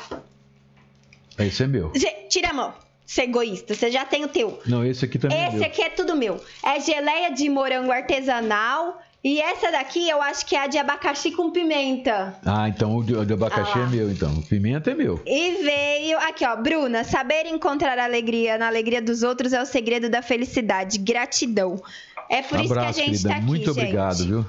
[1.37, 1.91] Esse é meu.
[2.29, 2.73] Tira a mão.
[3.05, 3.75] Você é egoísta.
[3.75, 4.59] Você já tem o teu.
[4.65, 5.65] Não, esse aqui também é Esse meu.
[5.67, 6.43] aqui é tudo meu.
[6.63, 8.99] É geleia de morango artesanal.
[9.25, 12.35] E essa daqui eu acho que é a de abacaxi com pimenta.
[12.45, 14.31] Ah, então o de, o de abacaxi Ah é meu, então.
[14.35, 15.19] O pimenta é meu.
[15.25, 16.19] E veio.
[16.19, 16.55] Aqui, ó.
[16.55, 20.99] Bruna, saber encontrar alegria na alegria dos outros é o segredo da felicidade.
[20.99, 21.81] Gratidão.
[22.29, 23.29] É por isso Abraço, que a gente querida.
[23.29, 23.79] tá aqui, Muito gente.
[23.79, 24.45] obrigado, viu?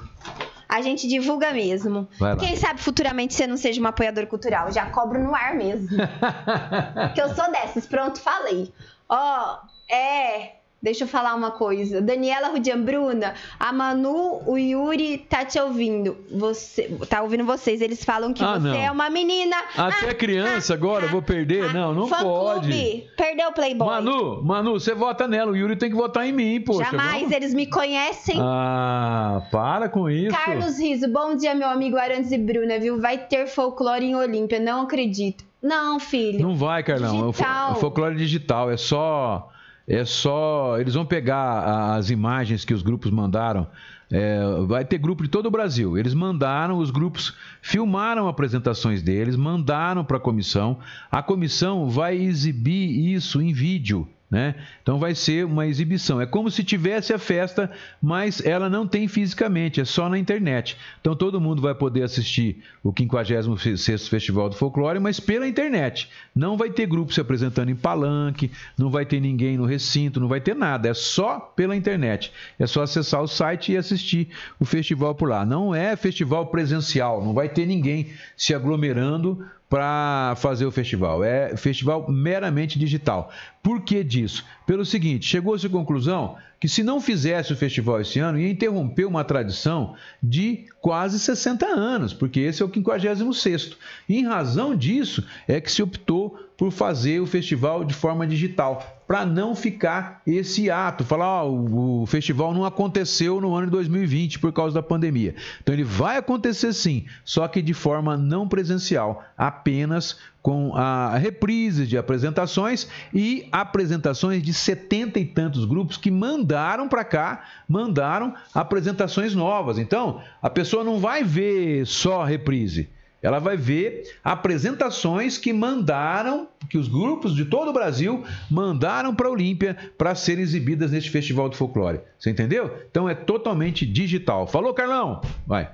[0.69, 2.07] A gente divulga mesmo.
[2.39, 4.71] Quem sabe futuramente você não seja uma apoiadora cultural.
[4.71, 5.87] Já cobro no ar mesmo.
[7.15, 7.87] que eu sou dessas.
[7.87, 8.71] Pronto, falei.
[9.09, 9.57] Ó,
[9.89, 10.56] é.
[10.81, 11.99] Deixa eu falar uma coisa.
[11.99, 16.15] Daniela Rudian Bruna, a Manu, o Yuri tá te ouvindo.
[16.31, 17.81] Você tá ouvindo vocês.
[17.81, 18.75] Eles falam que Ah, você não.
[18.75, 19.55] é uma menina.
[19.75, 21.73] Até Ah, criança agora, eu vou perder?
[21.73, 22.67] Não, não fã pode.
[22.69, 23.07] Clube.
[23.17, 23.87] Perdeu o Playboy.
[23.87, 25.51] Manu, Manu, você vota nela.
[25.51, 26.91] O Yuri tem que votar em mim, poxa.
[26.91, 27.31] Jamais, vamos?
[27.35, 28.35] eles me conhecem.
[28.39, 30.35] Ah, para com isso.
[30.37, 33.01] Carlos Riso, bom dia, meu amigo Arantes e Bruna, viu?
[33.01, 35.43] Vai ter folclore em Olímpia, não acredito.
[35.61, 36.39] Não, filho.
[36.39, 37.29] Não vai, Carlão.
[37.29, 37.71] É Digital.
[37.71, 38.69] É folclore digital.
[38.71, 39.49] É só.
[39.87, 40.77] É só.
[40.79, 43.67] Eles vão pegar as imagens que os grupos mandaram.
[44.11, 45.97] É, vai ter grupo de todo o Brasil.
[45.97, 50.79] Eles mandaram, os grupos filmaram apresentações deles, mandaram para a comissão.
[51.09, 54.07] A comissão vai exibir isso em vídeo.
[54.29, 54.55] Né?
[54.81, 56.19] Então vai ser uma exibição.
[56.19, 57.71] É como se tivesse a festa,
[58.01, 60.77] mas ela não tem fisicamente, é só na internet.
[60.99, 66.09] Então todo mundo vai poder assistir o 56º Festival do Folclore, mas pela internet.
[66.35, 70.27] Não vai ter grupo se apresentando em palanque, não vai ter ninguém no recinto, não
[70.27, 70.89] vai ter nada.
[70.89, 72.33] É só pela internet.
[72.59, 74.27] É só acessar o site e assistir
[74.59, 75.45] o festival por lá.
[75.45, 81.23] Não é festival presencial, não vai ter ninguém se aglomerando para fazer o festival.
[81.23, 83.31] É festival meramente digital.
[83.61, 84.45] Por que disso?
[84.65, 89.05] Pelo seguinte, chegou-se à conclusão que se não fizesse o festival esse ano, ia interromper
[89.05, 93.75] uma tradição de quase 60 anos, porque esse é o 56º.
[94.09, 98.96] E em razão disso, é que se optou por fazer o festival de forma digital,
[99.07, 104.39] para não ficar esse ato, falar, ó, o, festival não aconteceu no ano de 2020
[104.39, 105.33] por causa da pandemia.
[105.63, 111.87] Então ele vai acontecer sim, só que de forma não presencial, apenas com a reprise
[111.87, 119.33] de apresentações e apresentações de setenta e tantos grupos que mandaram para cá, mandaram apresentações
[119.33, 119.77] novas.
[119.77, 122.89] Então, a pessoa não vai ver só a reprise.
[123.21, 129.27] Ela vai ver apresentações que mandaram, que os grupos de todo o Brasil mandaram para
[129.27, 131.99] a Olímpia para serem exibidas neste Festival do Folclore.
[132.19, 132.75] Você entendeu?
[132.89, 134.47] Então é totalmente digital.
[134.47, 135.21] Falou, Carlão?
[135.45, 135.69] Vai.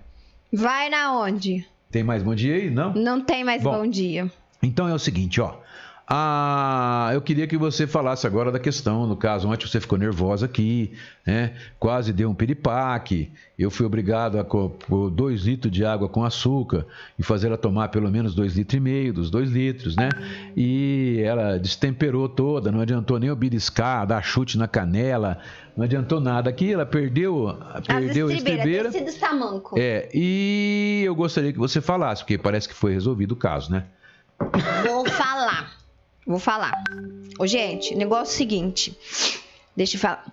[0.51, 1.65] Vai na onde?
[1.91, 2.69] Tem mais bom dia aí?
[2.69, 2.93] Não?
[2.93, 3.71] Não tem mais Bom.
[3.71, 4.31] bom dia.
[4.61, 5.55] Então é o seguinte, ó.
[6.05, 10.45] Ah, eu queria que você falasse agora da questão, no caso, ontem você ficou nervosa
[10.45, 10.91] aqui,
[11.25, 11.53] né?
[11.79, 13.31] Quase deu um piripaque.
[13.57, 16.85] Eu fui obrigado a pôr dois litros de água com açúcar
[17.17, 20.09] e fazer ela tomar pelo menos dois litros e meio dos dois litros, né?
[20.57, 25.39] E ela destemperou toda, não adiantou nem eu beliscar, dar chute na canela,
[25.77, 26.73] não adiantou nada aqui.
[26.73, 28.91] Ela perdeu, perdeu a estribeira.
[28.91, 29.75] tecido tamanco.
[29.79, 33.85] É, e eu gostaria que você falasse, porque parece que foi resolvido o caso, né?
[34.85, 35.82] Vou falar.
[36.25, 36.83] Vou falar.
[37.39, 38.97] Ô, gente, negócio seguinte.
[39.75, 40.25] Deixa eu falar.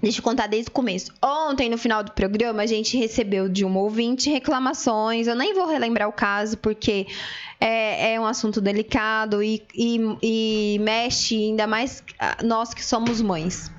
[0.00, 1.12] Deixa eu contar desde o começo.
[1.20, 5.26] Ontem, no final do programa, a gente recebeu de um ouvinte reclamações.
[5.26, 7.06] Eu nem vou relembrar o caso, porque
[7.60, 12.02] é, é um assunto delicado e, e, e mexe ainda mais
[12.44, 13.72] nós que somos mães.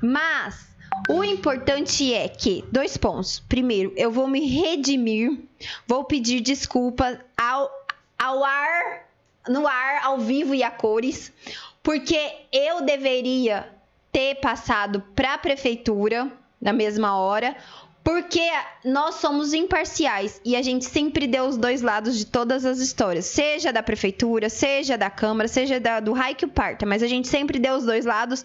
[0.00, 0.64] Mas
[1.08, 3.40] o importante é que, dois pontos.
[3.40, 5.40] Primeiro, eu vou me redimir,
[5.88, 7.68] vou pedir desculpa ao,
[8.16, 9.08] ao ar,
[9.48, 11.32] no ar, ao vivo e a cores,
[11.82, 12.18] porque
[12.52, 13.68] eu deveria
[14.10, 16.30] ter passado para a prefeitura
[16.60, 17.56] na mesma hora,
[18.02, 18.46] porque
[18.84, 23.24] nós somos imparciais e a gente sempre deu os dois lados de todas as histórias,
[23.24, 27.28] seja da prefeitura, seja da câmara, seja da, do raio que parta, mas a gente
[27.28, 28.44] sempre deu os dois lados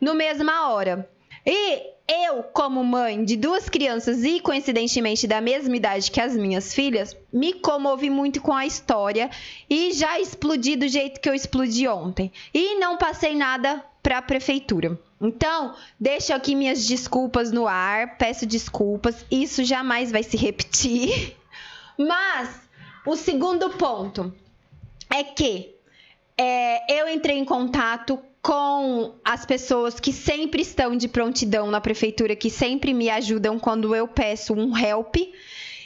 [0.00, 1.08] no mesma hora.
[1.44, 6.74] E eu, como mãe de duas crianças e coincidentemente da mesma idade que as minhas
[6.74, 9.30] filhas, me comovi muito com a história
[9.68, 12.30] e já explodi do jeito que eu explodi ontem.
[12.52, 14.98] E não passei nada para a prefeitura.
[15.20, 21.36] Então, deixo aqui minhas desculpas no ar, peço desculpas, isso jamais vai se repetir.
[21.96, 22.60] Mas
[23.06, 24.34] o segundo ponto
[25.08, 25.74] é que
[26.36, 32.34] é, eu entrei em contato com as pessoas que sempre estão de prontidão na prefeitura,
[32.34, 35.16] que sempre me ajudam quando eu peço um help.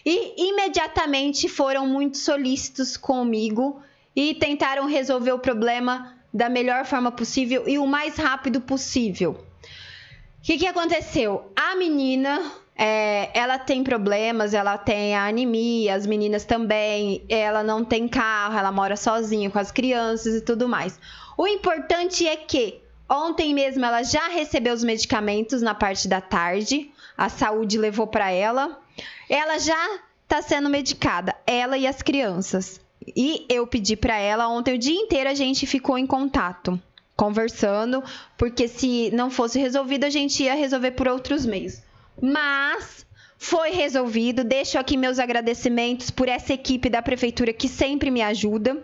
[0.05, 3.83] E imediatamente foram muito solícitos comigo
[4.15, 9.33] e tentaram resolver o problema da melhor forma possível e o mais rápido possível.
[9.33, 11.51] O que, que aconteceu?
[11.57, 12.41] A menina,
[12.75, 18.71] é, ela tem problemas, ela tem anemia, as meninas também, ela não tem carro, ela
[18.71, 20.99] mora sozinha com as crianças e tudo mais.
[21.37, 26.91] O importante é que ontem mesmo ela já recebeu os medicamentos na parte da tarde,
[27.17, 28.81] a saúde levou para ela,
[29.29, 32.81] ela já está sendo medicada, ela e as crianças.
[33.15, 36.81] E eu pedi para ela ontem o dia inteiro a gente ficou em contato,
[37.15, 38.03] conversando,
[38.37, 41.81] porque se não fosse resolvido a gente ia resolver por outros meios.
[42.21, 43.07] Mas
[43.39, 44.43] foi resolvido.
[44.43, 48.83] Deixo aqui meus agradecimentos por essa equipe da prefeitura que sempre me ajuda.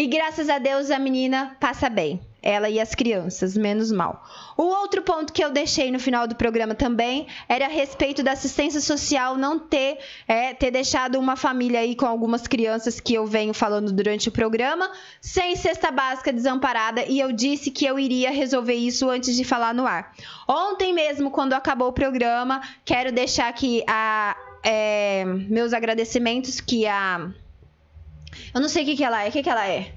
[0.00, 2.22] E graças a Deus a menina passa bem.
[2.42, 4.26] Ela e as crianças, menos mal.
[4.56, 8.32] O outro ponto que eu deixei no final do programa também era a respeito da
[8.32, 13.26] assistência social não ter, é, ter deixado uma família aí com algumas crianças que eu
[13.26, 14.90] venho falando durante o programa,
[15.20, 19.74] sem cesta básica desamparada, e eu disse que eu iria resolver isso antes de falar
[19.74, 20.14] no ar.
[20.48, 24.34] Ontem mesmo, quando acabou o programa, quero deixar aqui a,
[24.64, 27.30] é, meus agradecimentos que a.
[28.54, 29.28] Eu não sei o que, que ela é.
[29.28, 29.92] O que, que ela é?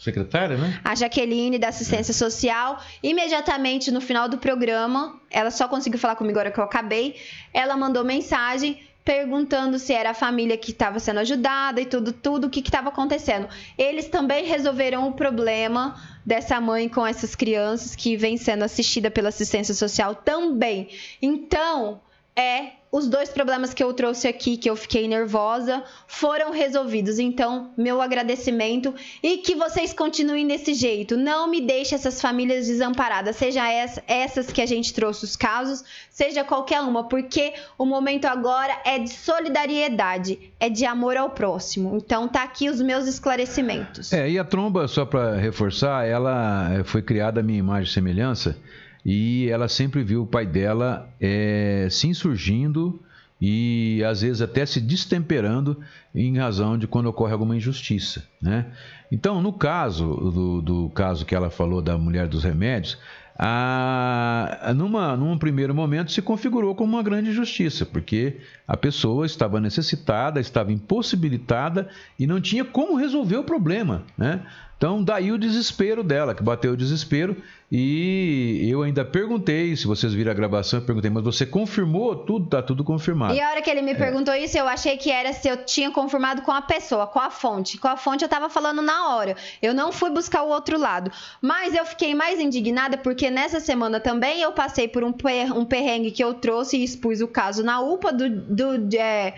[0.00, 0.80] Secretária, né?
[0.82, 6.38] a Jaqueline da assistência social, imediatamente no final do programa, ela só conseguiu falar comigo
[6.38, 7.16] agora que eu acabei,
[7.52, 12.46] ela mandou mensagem perguntando se era a família que estava sendo ajudada e tudo, tudo
[12.46, 13.48] o que estava acontecendo.
[13.76, 19.28] Eles também resolveram o problema dessa mãe com essas crianças que vem sendo assistida pela
[19.28, 20.88] assistência social também.
[21.20, 22.00] Então,
[22.34, 27.18] é os dois problemas que eu trouxe aqui, que eu fiquei nervosa, foram resolvidos.
[27.20, 31.16] Então, meu agradecimento e que vocês continuem desse jeito.
[31.16, 35.84] Não me deixe essas famílias desamparadas, seja essa- essas que a gente trouxe os casos,
[36.10, 41.96] seja qualquer uma, porque o momento agora é de solidariedade, é de amor ao próximo.
[41.96, 44.12] Então, tá aqui os meus esclarecimentos.
[44.12, 47.94] É, e a tromba, só para reforçar, ela eh, foi criada à minha imagem e
[47.94, 48.56] semelhança
[49.04, 53.00] e ela sempre viu o pai dela eh, se insurgindo
[53.40, 55.78] e às vezes até se destemperando
[56.14, 58.66] em razão de quando ocorre alguma injustiça, né?
[59.10, 62.98] Então, no caso do, do caso que ela falou da mulher dos remédios,
[63.42, 68.36] a, numa, num primeiro momento se configurou como uma grande injustiça, porque
[68.68, 71.88] a pessoa estava necessitada, estava impossibilitada
[72.18, 74.42] e não tinha como resolver o problema, né?
[74.76, 77.36] Então, daí o desespero dela, que bateu o desespero.
[77.72, 82.46] E eu ainda perguntei, se vocês viram a gravação, eu perguntei, mas você confirmou tudo?
[82.48, 83.32] Tá tudo confirmado.
[83.32, 83.72] E a hora que É.
[83.72, 87.06] ele me perguntou isso, eu achei que era se eu tinha confirmado com a pessoa,
[87.06, 87.78] com a fonte.
[87.78, 89.36] Com a fonte eu tava falando na hora.
[89.62, 91.12] Eu não fui buscar o outro lado.
[91.40, 95.64] Mas eu fiquei mais indignada porque nessa semana também eu passei por um, per- um
[95.64, 99.34] perrengue que eu trouxe e expus o caso na UPA do, do, é,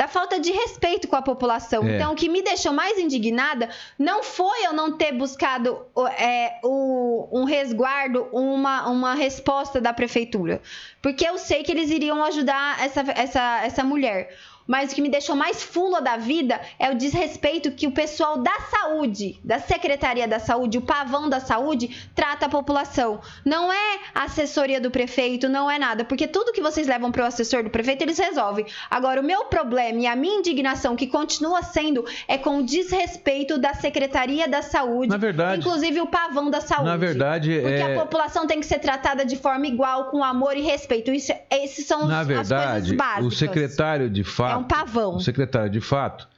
[0.00, 1.86] da falta de respeito com a população.
[1.86, 1.94] É.
[1.96, 5.84] Então, o que me deixou mais indignada não foi eu não ter buscado
[6.18, 10.62] é, o- um resguardo, uma, uma resposta da prefeitura.
[11.02, 14.34] Porque eu sei que eles iriam ajudar essa, essa, essa mulher.
[14.70, 18.38] Mas o que me deixou mais fula da vida é o desrespeito que o pessoal
[18.38, 23.20] da saúde, da Secretaria da Saúde, o pavão da saúde, trata a população.
[23.44, 26.04] Não é assessoria do prefeito, não é nada.
[26.04, 28.64] Porque tudo que vocês levam para o assessor do prefeito, eles resolvem.
[28.88, 33.58] Agora, o meu problema e a minha indignação, que continua sendo, é com o desrespeito
[33.58, 35.08] da Secretaria da Saúde.
[35.08, 36.84] Na verdade- Inclusive o pavão da saúde.
[36.86, 40.56] Na verdade, Porque é- a população tem que ser tratada de forma igual, com amor
[40.56, 41.10] e respeito.
[41.10, 43.26] Isso, esses são os- Na as verdade, coisas básicas.
[43.26, 44.59] o secretário de fato.
[44.60, 45.16] Um pavão.
[45.16, 46.28] O secretário de fato.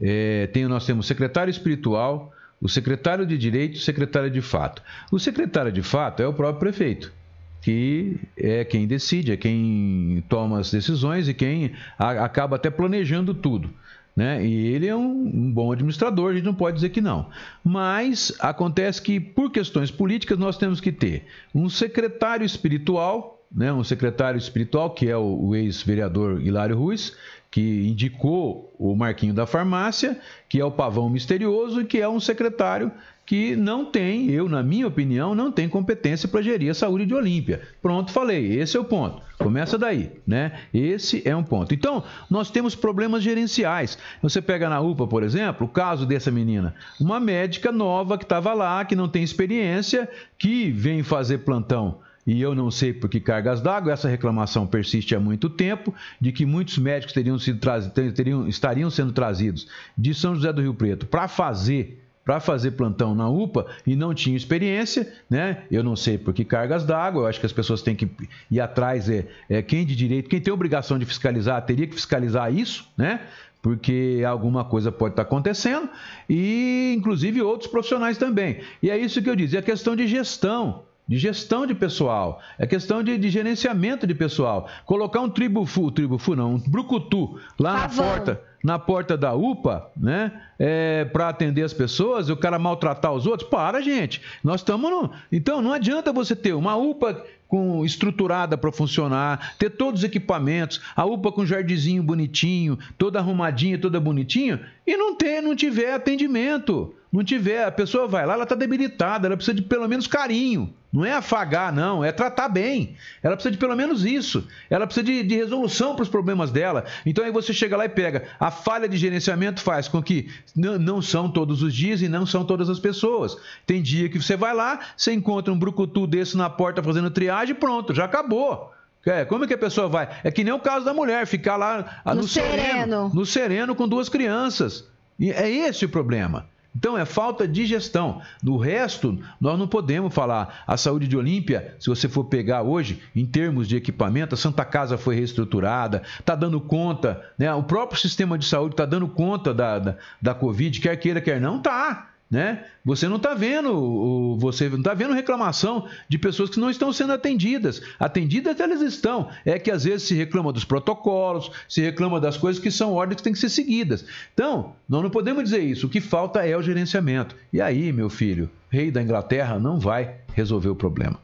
[0.00, 4.82] é, tem, nós temos secretário espiritual, o secretário de direito e o secretário de fato.
[5.10, 7.12] O secretário de fato é o próprio prefeito,
[7.60, 13.34] que é quem decide, é quem toma as decisões e quem a- acaba até planejando
[13.34, 13.68] tudo.
[14.14, 14.44] Né?
[14.44, 17.28] E ele é um, um bom administrador, a gente não pode dizer que não.
[17.64, 21.24] Mas acontece que, por questões políticas, nós temos que ter
[21.54, 23.72] um secretário espiritual, né?
[23.72, 27.16] um secretário espiritual, que é o, o ex-vereador Hilário Ruiz,
[27.52, 32.18] que indicou o Marquinho da Farmácia, que é o pavão misterioso e que é um
[32.18, 32.90] secretário
[33.26, 37.14] que não tem, eu, na minha opinião, não tem competência para gerir a saúde de
[37.14, 37.60] Olímpia.
[37.80, 39.22] Pronto, falei, esse é o ponto.
[39.38, 40.60] Começa daí, né?
[40.72, 41.74] Esse é um ponto.
[41.74, 43.98] Então, nós temos problemas gerenciais.
[44.22, 48.54] Você pega na UPA, por exemplo, o caso dessa menina, uma médica nova que estava
[48.54, 53.20] lá, que não tem experiência, que vem fazer plantão e eu não sei por que
[53.20, 58.14] cargas d'água, essa reclamação persiste há muito tempo, de que muitos médicos teriam sido trazidos,
[58.14, 59.66] teriam, estariam sendo trazidos
[59.98, 64.14] de São José do Rio Preto para fazer para fazer plantão na UPA e não
[64.14, 65.64] tinham experiência, né?
[65.68, 68.08] Eu não sei por que cargas d'água, eu acho que as pessoas têm que
[68.48, 72.54] ir atrás, é, é quem de direito, quem tem obrigação de fiscalizar, teria que fiscalizar
[72.54, 73.22] isso, né?
[73.60, 75.88] Porque alguma coisa pode estar acontecendo
[76.28, 78.60] e, inclusive, outros profissionais também.
[78.80, 82.66] E é isso que eu disse, é questão de gestão de gestão de pessoal, é
[82.66, 84.68] questão de, de gerenciamento de pessoal.
[84.86, 90.32] Colocar um tribufu, tribufu não, um brucutu lá na porta, na porta da UPA, né,
[90.58, 94.22] é, para atender as pessoas, e o cara maltratar os outros, para, gente.
[94.44, 95.10] Nós estamos no.
[95.30, 100.80] Então, não adianta você ter uma UPA com estruturada para funcionar, ter todos os equipamentos,
[100.96, 106.94] a UPA com jardinzinho bonitinho, toda arrumadinha, toda bonitinha, e não ter, não tiver atendimento.
[107.12, 110.72] Não tiver, a pessoa vai lá, ela está debilitada, ela precisa de pelo menos carinho.
[110.90, 112.96] Não é afagar, não, é tratar bem.
[113.22, 114.48] Ela precisa de pelo menos isso.
[114.70, 116.86] Ela precisa de, de resolução para os problemas dela.
[117.04, 118.28] Então aí você chega lá e pega.
[118.40, 122.46] A falha de gerenciamento faz com que não, são todos os dias e não são
[122.46, 123.36] todas as pessoas.
[123.66, 127.54] Tem dia que você vai lá, você encontra um brucutu desse na porta fazendo triagem
[127.54, 128.72] e pronto, já acabou.
[129.04, 130.08] É, como é que a pessoa vai?
[130.24, 133.10] É que nem o caso da mulher, ficar lá ah, No sereno.
[133.12, 134.88] no sereno com duas crianças.
[135.18, 136.46] E é esse o problema.
[136.74, 138.22] Então é falta de gestão.
[138.42, 140.62] Do resto, nós não podemos falar.
[140.66, 144.64] A saúde de Olímpia, se você for pegar hoje, em termos de equipamento, a Santa
[144.64, 147.52] Casa foi reestruturada, está dando conta, né?
[147.54, 151.40] o próprio sistema de saúde está dando conta da, da, da Covid, quer queira, quer
[151.40, 152.11] não, tá.
[152.32, 152.64] Né?
[152.82, 157.12] Você não está vendo, você não está vendo reclamação de pessoas que não estão sendo
[157.12, 157.82] atendidas.
[158.00, 159.28] Atendidas elas estão.
[159.44, 163.16] É que às vezes se reclama dos protocolos, se reclama das coisas que são ordens
[163.16, 164.06] que têm que ser seguidas.
[164.32, 165.86] Então, nós não podemos dizer isso.
[165.86, 167.36] O que falta é o gerenciamento.
[167.52, 171.20] E aí, meu filho, rei da Inglaterra não vai resolver o problema.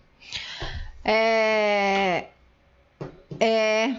[1.02, 2.26] É.
[3.40, 3.94] É.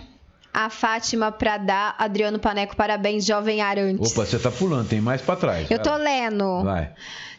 [0.53, 4.11] A Fátima Pradá, Adriano Paneco, parabéns, jovem Arantes.
[4.11, 5.69] Opa, você está pulando, tem mais para trás.
[5.69, 6.63] Eu tô lendo.
[6.63, 6.91] Vai.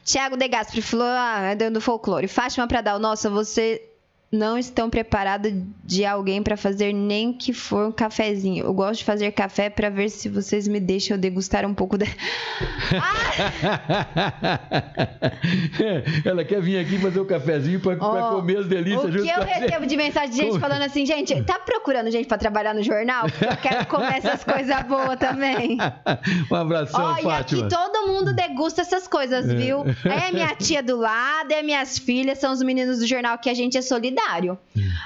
[0.04, 2.26] Tiago De Gasperi falou, ah, é dando folclore.
[2.28, 3.89] Fátima Pradal, nossa, você
[4.32, 5.52] não estão preparados
[5.84, 8.64] de alguém pra fazer nem que for um cafezinho.
[8.64, 12.06] Eu gosto de fazer café pra ver se vocês me deixam degustar um pouco da...
[16.24, 19.42] Ela quer vir aqui fazer o cafezinho para Ó, comer as delícias O que eu
[19.42, 22.84] recebo de mensagem de gente Como- falando assim, gente, tá procurando gente pra trabalhar no
[22.84, 23.26] jornal?
[23.28, 25.76] Porque eu quero comer essas coisas boas também.
[26.50, 27.66] um abração, Ó, e Fátima.
[27.66, 29.84] aqui todo mundo degusta essas coisas, viu?
[30.04, 33.54] É minha tia do lado, é minhas filhas, são os meninos do jornal que a
[33.54, 34.19] gente é solidário.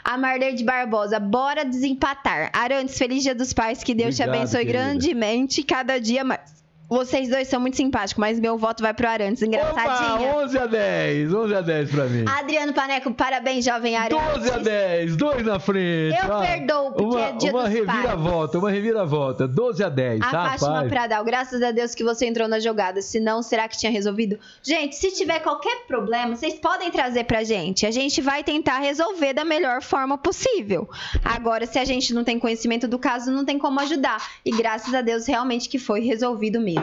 [0.04, 2.50] A Marlene de Barbosa, bora desempatar.
[2.52, 4.84] Arantes, feliz dia dos pais, que Deus te Obrigado, abençoe querida.
[4.84, 6.63] grandemente cada dia mais.
[6.88, 9.42] Vocês dois são muito simpáticos, mas meu voto vai pro Arantes.
[9.42, 10.30] Engraçadinha.
[10.30, 12.24] Opa, 11 a 10, 11 a 10 pra mim.
[12.28, 14.34] Adriano Paneco, parabéns, jovem Arantes.
[14.34, 16.14] 12 a 10, dois na frente.
[16.22, 19.48] Eu Ah, perdoo, porque uma, é dia Uma dos reviravolta, uma reviravolta.
[19.48, 20.84] 12 a 10, A tá, Fátima?
[20.84, 23.00] Pradal, graças a Deus que você entrou na jogada.
[23.00, 24.38] Se não, será que tinha resolvido?
[24.62, 27.86] Gente, se tiver qualquer problema, vocês podem trazer pra gente.
[27.86, 30.88] A gente vai tentar resolver da melhor forma possível.
[31.24, 34.18] Agora, se a gente não tem conhecimento do caso, não tem como ajudar.
[34.44, 36.73] E graças a Deus, realmente que foi resolvido mesmo.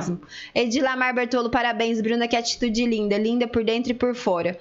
[0.54, 3.18] Edilamar Bertolo, parabéns, Bruna, que atitude linda.
[3.18, 4.58] Linda por dentro e por fora.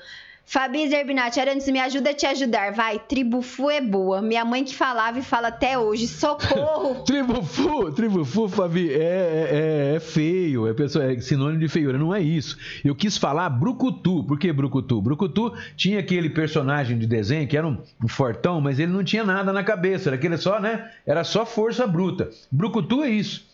[0.52, 2.72] Fabi Zerbinati, Arantes, me ajuda a te ajudar.
[2.72, 4.20] Vai, tribufu é boa.
[4.20, 6.08] Minha mãe que falava e fala até hoje.
[6.08, 7.02] Socorro!
[7.06, 12.20] Tribufu, tribufu, Fabi, é, é, é feio, é, pessoa, é sinônimo de feiura, não é
[12.20, 12.58] isso.
[12.84, 15.00] Eu quis falar brucutu, por que brucutu?
[15.00, 19.22] Brucutu tinha aquele personagem de desenho que era um, um fortão, mas ele não tinha
[19.22, 20.90] nada na cabeça, era aquele só, né?
[21.06, 22.28] Era só força bruta.
[22.50, 23.49] Brucutu é isso.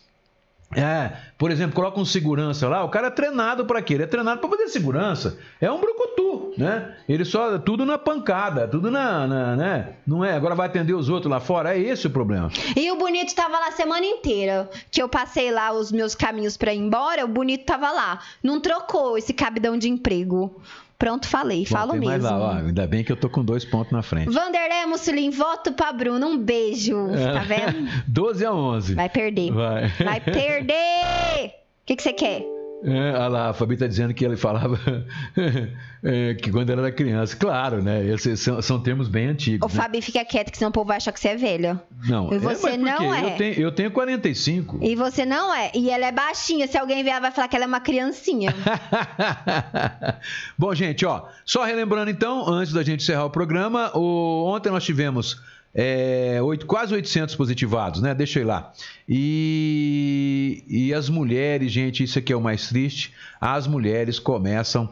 [0.75, 3.93] É, por exemplo, coloca um segurança lá, o cara é treinado para quê?
[3.93, 5.39] Ele é treinado para fazer segurança.
[5.61, 6.93] É um brucutu, né?
[7.07, 9.93] Ele só tudo na pancada, tudo na, na, né?
[10.05, 12.51] Não é, agora vai atender os outros lá fora, é esse o problema.
[12.75, 14.69] E o Bonito tava lá a semana inteira.
[14.91, 18.19] Que eu passei lá os meus caminhos pra ir embora, o Bonito tava lá.
[18.43, 20.61] Não trocou esse cabidão de emprego.
[20.97, 22.05] Pronto, falei, Bom, falo mesmo.
[22.07, 24.31] mais lá, ó, ainda bem que eu tô com dois pontos na frente.
[24.31, 26.25] Vanderlei Mussolini, voto pra Bruno.
[26.27, 26.95] Um beijo.
[27.33, 27.87] Tá vendo?
[28.07, 28.95] 12 a 11.
[28.95, 29.51] Vai perder.
[29.51, 29.87] Vai.
[30.03, 31.53] Vai perder!
[31.79, 32.43] O que que você quer?
[32.83, 34.79] É, olha lá, a Fabi tá dizendo que ele falava
[36.03, 37.35] é, que quando ele era criança.
[37.35, 38.05] Claro, né?
[38.05, 39.65] Esses são, são termos bem antigos.
[39.71, 39.81] Ô, né?
[39.81, 41.81] Fabi, fica quieto, que senão o povo vai achar que você é velha.
[42.07, 43.23] Não, E você é, mas por não é.
[43.33, 44.77] Eu tenho, eu tenho 45.
[44.81, 45.71] E você não é.
[45.73, 46.67] E ela é baixinha.
[46.67, 48.53] Se alguém vier, ela vai falar que ela é uma criancinha.
[50.57, 54.83] Bom, gente, ó, só relembrando então, antes da gente encerrar o programa, o- ontem nós
[54.83, 55.41] tivemos
[55.79, 58.15] é, quase 800 positivados, né?
[58.15, 58.73] Deixa eu ir lá.
[59.07, 64.89] E, e as mulheres, gente, isso aqui é o mais triste, as mulheres começam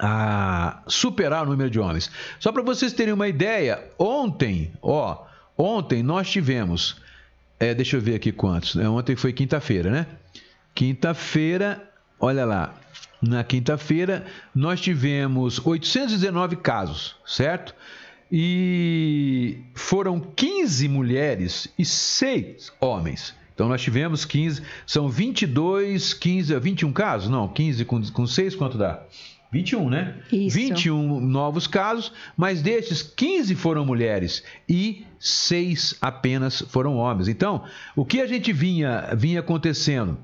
[0.00, 2.10] a superar o número de homens.
[2.40, 5.24] Só para vocês terem uma ideia, ontem, ó,
[5.56, 7.00] ontem nós tivemos,
[7.60, 8.88] é, deixa eu ver aqui quantos, né?
[8.88, 10.06] ontem foi quinta-feira, né?
[10.74, 12.74] Quinta-feira, olha lá,
[13.22, 17.72] na quinta-feira nós tivemos 819 casos, certo?
[18.30, 23.34] E foram 15 mulheres e 6 homens.
[23.54, 27.28] Então nós tivemos 15, são 22, 15, 21 casos?
[27.30, 29.02] Não, 15 com, com 6 quanto dá?
[29.50, 30.14] 21, né?
[30.30, 30.56] Isso.
[30.56, 37.28] 21 novos casos, mas desses 15 foram mulheres e 6 apenas foram homens.
[37.28, 37.64] Então,
[37.94, 40.18] o que a gente vinha, vinha acontecendo?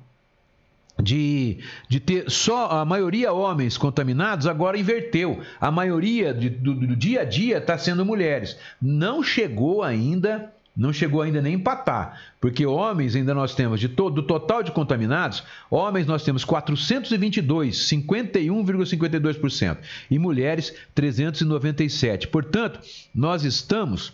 [1.00, 5.40] De, de ter só a maioria homens contaminados, agora inverteu.
[5.60, 8.56] A maioria de- do, do dia a dia está sendo mulheres.
[8.80, 14.14] Não chegou ainda, não chegou ainda nem empatar, porque homens ainda nós temos de todo
[14.16, 19.78] do total de contaminados, homens nós temos 422, 51,52%
[20.10, 22.28] e mulheres 397.
[22.28, 22.80] Portanto,
[23.14, 24.12] nós estamos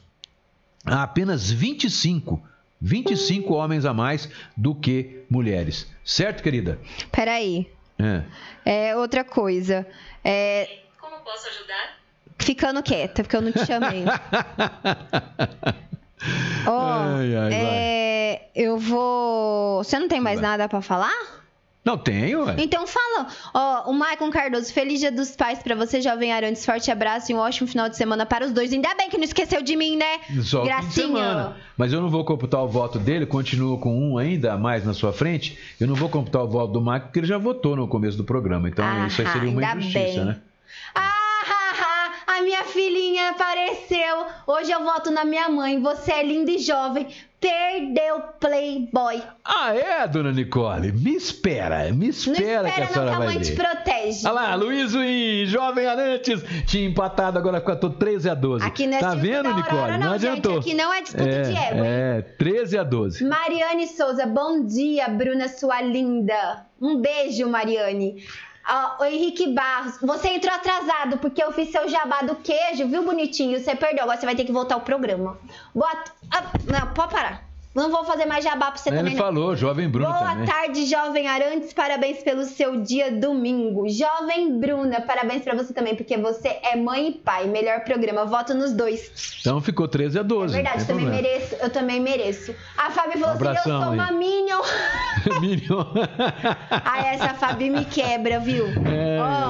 [0.84, 2.42] a apenas 25
[2.80, 5.86] 25 homens a mais do que mulheres.
[6.04, 6.78] Certo, querida?
[7.12, 7.70] Peraí.
[7.98, 8.22] É.
[8.64, 9.86] É outra coisa.
[10.24, 10.68] É,
[11.00, 11.98] Como posso ajudar?
[12.38, 14.04] ficando quieta, porque eu não te chamei.
[16.66, 16.80] Ó,
[17.16, 19.82] Ai, ai, é, eu vou.
[19.84, 20.50] Você não tem mais Vai.
[20.50, 21.37] nada pra falar?
[21.84, 22.56] Não tenho, ué.
[22.58, 23.28] Então fala.
[23.54, 26.66] Ó, o Maicon Cardoso, feliz dia dos pais pra você, jovem Arantes.
[26.66, 28.72] Forte abraço e um ótimo final de semana para os dois.
[28.72, 30.20] Ainda bem que não esqueceu de mim, né?
[30.42, 31.54] Só Gracinha.
[31.78, 35.12] Mas eu não vou computar o voto dele, continua com um ainda mais na sua
[35.12, 35.56] frente.
[35.80, 38.24] Eu não vou computar o voto do Marco, porque ele já votou no começo do
[38.24, 38.68] programa.
[38.68, 40.24] Então Ah, isso aí seria uma ainda injustiça, bem.
[40.26, 40.36] né?
[40.94, 41.14] Ah,
[42.38, 44.26] a minha filhinha apareceu.
[44.46, 45.80] Hoje eu voto na minha mãe.
[45.80, 47.08] Você é linda e jovem.
[47.40, 49.22] Perdeu Playboy.
[49.44, 50.92] Ah, é, dona Nicole?
[50.92, 54.26] Me espera, me Não espera, que a espera não, senhora que a mãe te protege.
[54.26, 58.64] Olha lá, Luiz e Jovem Arantes tinha empatado, agora ficou 13 a 12.
[58.64, 59.78] Aqui não é tá vendo, da Nicole?
[59.78, 60.30] Aurora, não, não, gente.
[60.30, 60.58] adiantou.
[60.58, 61.84] Aqui não é disputa é, de ego?
[61.84, 63.24] É, 13 a 12.
[63.24, 66.66] Mariane Souza, bom dia, Bruna, sua linda.
[66.80, 68.16] Um beijo, Mariane.
[68.70, 73.02] Ó, o Henrique Barros, você entrou atrasado porque eu fiz seu jabá do queijo, viu,
[73.02, 73.58] bonitinho?
[73.58, 75.38] Você perdeu, agora você vai ter que voltar ao programa.
[75.74, 75.90] Boa...
[76.30, 77.47] Ah, não, pode parar.
[77.74, 79.22] Não vou fazer mais jabá pra você Ele também, não.
[79.22, 80.46] falou, Jovem Bruno Boa também.
[80.46, 81.72] tarde, jovem Arantes.
[81.72, 83.88] Parabéns pelo seu dia domingo.
[83.88, 87.46] Jovem Bruna, parabéns pra você também, porque você é mãe e pai.
[87.46, 88.24] Melhor programa.
[88.24, 89.36] Voto nos dois.
[89.40, 90.54] Então ficou 13 a 12.
[90.54, 91.28] É verdade, não também problema.
[91.28, 91.54] mereço.
[91.60, 92.54] Eu também mereço.
[92.76, 93.98] A Fabi falou assim: eu abração sou aí.
[93.98, 94.60] uma Minion.
[95.40, 95.84] Minion.
[96.84, 98.64] Ai, essa Fabi me quebra, viu?
[98.86, 99.18] É.
[99.20, 99.48] Ó,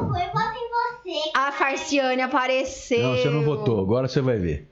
[0.00, 1.30] Não foi, voto em você.
[1.34, 2.98] a Farciane apareceu.
[3.02, 4.68] Não, você não votou, agora você vai ver.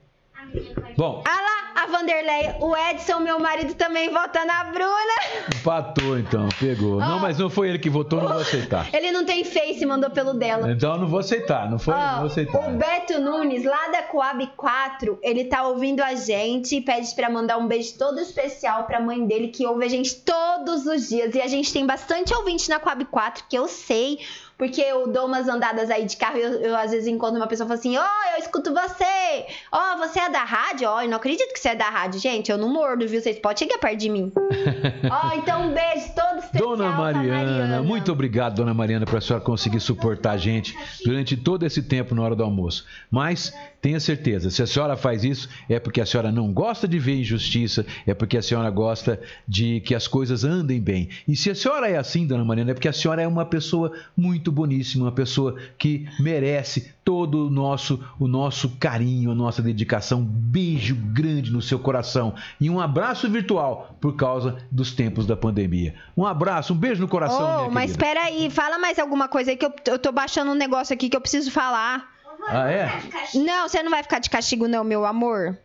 [0.97, 5.45] Bom, Ah lá, A Vanderlei, o Edson, meu marido, também vota na Bruna.
[5.55, 7.01] Empatou, então, pegou.
[7.01, 8.89] Não, mas não foi ele que votou, não vou aceitar.
[8.93, 10.71] Ele não tem face, mandou pelo dela.
[10.71, 12.69] Então eu não vou aceitar, não foi, Ó, não vou aceitar.
[12.69, 17.29] o Beto Nunes, lá da Coab 4, ele tá ouvindo a gente e pede pra
[17.29, 21.35] mandar um beijo todo especial pra mãe dele, que ouve a gente todos os dias.
[21.35, 24.19] E a gente tem bastante ouvinte na Coab 4, que eu sei,
[24.65, 27.47] porque eu dou umas andadas aí de carro e eu, eu às vezes encontro uma
[27.47, 29.45] pessoa e falo assim: Ó, eu escuto você!
[29.71, 30.89] Ó, você é da rádio?
[30.89, 32.19] Ó, eu não acredito que você é da rádio.
[32.19, 33.21] Gente, eu não mordo, viu?
[33.21, 34.33] Vocês podem chegar perto de mim.
[35.11, 37.83] Ó, então um beijo todo especial Dona Mariana, Mariana.
[37.83, 40.75] muito obrigado, Dona Mariana, por a senhora conseguir suportar a gente
[41.05, 42.87] durante todo esse tempo na hora do almoço.
[43.11, 43.53] Mas
[43.85, 47.21] tenha certeza, se a senhora faz isso, é porque a senhora não gosta de ver
[47.21, 51.11] injustiça, é porque a senhora gosta de que as coisas andem bem.
[51.29, 53.93] E se a senhora é assim, Dona Mariana, é porque a senhora é uma pessoa
[54.17, 60.21] muito boníssima, uma pessoa que merece todo o nosso, o nosso carinho, a nossa dedicação.
[60.21, 65.37] Um beijo grande no seu coração e um abraço virtual por causa dos tempos da
[65.37, 65.95] pandemia.
[66.17, 69.59] Um abraço, um beijo no coração, minha mas espera aí, fala mais alguma coisa aí
[69.59, 72.14] que eu, eu tô baixando um negócio aqui que eu preciso falar.
[72.49, 72.91] Ah, é?
[73.35, 75.57] Não, você não vai ficar de castigo não, meu amor.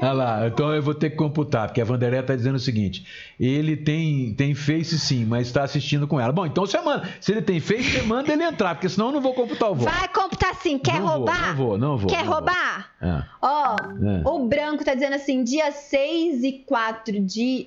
[0.00, 3.04] Olha lá, então eu vou ter que computar, porque a Vanderé está dizendo o seguinte:
[3.40, 6.32] ele tem, tem Face sim, mas está assistindo com ela.
[6.32, 7.08] Bom, então você manda.
[7.20, 9.74] Se ele tem Face, você manda ele entrar, porque senão eu não vou computar o
[9.74, 9.90] voto.
[9.92, 11.48] Vai computar sim, quer Não vou, roubar?
[11.48, 12.34] não vou, não vou, Quer não vou.
[12.34, 12.90] roubar?
[13.02, 13.22] É.
[13.42, 14.28] Ó, É.
[14.28, 17.66] o branco tá dizendo assim, dia 6 e 4 de...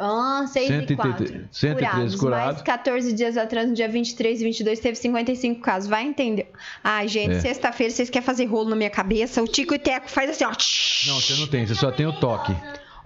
[0.00, 1.26] Ah, 6 e 4.
[1.26, 2.46] 113 113 curados.
[2.52, 5.88] Mais 14 dias atrás, no dia 23 e 22, teve 55 casos.
[5.88, 6.50] Vai entender.
[6.84, 7.40] Ai, gente, É.
[7.40, 9.42] sexta-feira vocês querem fazer rolo na minha cabeça?
[9.42, 10.50] O Tico e Teco faz assim, ó.
[10.50, 12.54] Não, você não tem, você só tem o toque.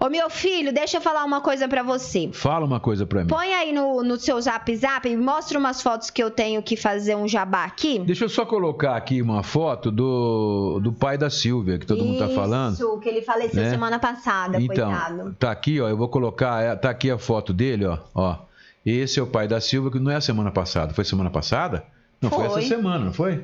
[0.03, 2.29] Ô, meu filho, deixa eu falar uma coisa pra você.
[2.33, 3.27] Fala uma coisa pra mim.
[3.29, 6.75] Põe aí no, no seu zap zap e mostra umas fotos que eu tenho que
[6.75, 7.99] fazer um jabá aqui.
[7.99, 12.19] Deixa eu só colocar aqui uma foto do, do pai da Silvia, que todo mundo
[12.19, 12.73] tá falando.
[12.73, 13.69] Isso, que ele faleceu né?
[13.69, 15.35] semana passada, Então, coitado.
[15.39, 15.87] tá aqui, ó.
[15.87, 16.61] Eu vou colocar.
[16.61, 17.97] é, Tá aqui a foto dele, ó.
[18.13, 18.39] ó.
[18.85, 20.93] Esse é o pai da Silvia, que não é a semana passada.
[20.93, 21.85] Foi semana passada?
[22.21, 22.59] Não, foi, Foi.
[22.59, 23.41] essa semana, não foi?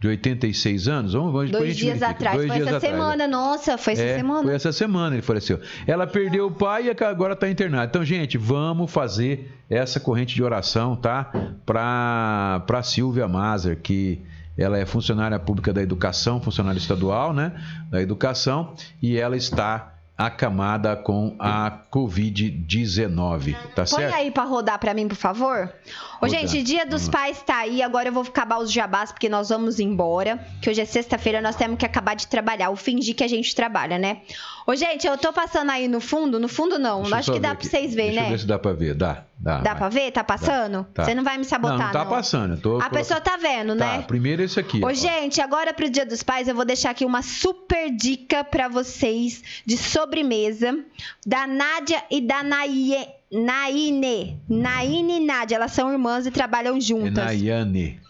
[0.00, 1.12] De 86 anos?
[1.12, 2.36] Vamos, vamos Dois dias atrás.
[2.36, 4.42] Dois foi dias essa atrás, semana, nossa, foi essa É, semana.
[4.44, 5.60] Foi essa semana ele faleceu.
[5.88, 7.86] Ela perdeu o pai e agora está internada.
[7.86, 11.32] Então, gente, vamos fazer essa corrente de oração, tá?
[11.66, 14.22] Para para Silvia Mazer, que
[14.56, 17.52] ela é funcionária pública da educação, funcionária estadual, né?
[17.90, 24.14] Da educação, e ela está acamada com a Covid-19, tá Põe certo?
[24.14, 25.72] aí pra rodar pra mim, por favor.
[26.20, 26.40] Ô, Rodar.
[26.40, 27.12] gente, dia dos Vamos lá.
[27.12, 27.80] pais tá aí.
[27.80, 30.44] Agora eu vou acabar os jabás, porque nós vamos embora.
[30.60, 32.70] Que hoje é sexta-feira, nós temos que acabar de trabalhar.
[32.70, 34.22] Ou fingir que a gente trabalha, né?
[34.66, 36.40] Ô, gente, eu tô passando aí no fundo.
[36.40, 37.02] No fundo, não.
[37.02, 37.66] Deixa Acho que dá aqui.
[37.68, 38.30] vocês verem, Deixa eu né?
[38.32, 38.94] ver se dá para ver.
[38.94, 39.58] Dá, dá.
[39.58, 39.76] Dá vai.
[39.78, 40.10] pra ver?
[40.10, 40.84] Tá passando?
[40.92, 41.04] Tá.
[41.04, 41.92] Você não vai me sabotar, não, não?
[41.92, 42.54] não tá passando.
[42.54, 43.98] Eu tô A pessoa tá vendo, né?
[43.98, 44.84] Tá, primeiro esse aqui.
[44.84, 44.92] Ô, ó.
[44.92, 49.42] gente, agora pro Dia dos Pais eu vou deixar aqui uma super dica pra vocês
[49.64, 49.76] de
[50.08, 50.78] sobremesa
[51.26, 54.40] da Nádia e da Naie, Naine.
[54.48, 57.22] Naine e Nádia, elas são irmãs e trabalham É juntas.
[57.24, 58.00] Nayane.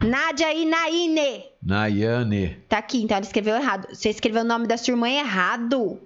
[0.00, 1.44] Nádia e Naine.
[1.62, 2.56] Nayane.
[2.68, 3.88] Tá aqui, então ela escreveu errado.
[3.94, 6.00] Você escreveu o nome da sua irmã errado.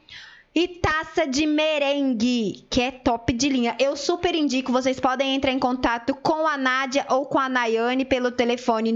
[0.55, 3.75] e taça de merengue, que é top de linha.
[3.77, 8.05] Eu super indico, vocês podem entrar em contato com a Nádia ou com a Nayane
[8.05, 8.91] pelo telefone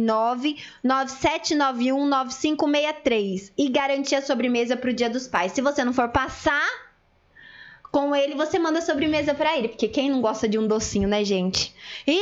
[0.84, 5.52] 997919563 e garantir a sobremesa pro Dia dos Pais.
[5.52, 6.89] Se você não for passar
[7.92, 11.24] com ele, você manda sobremesa pra ele, porque quem não gosta de um docinho, né,
[11.24, 11.74] gente?
[12.08, 12.20] E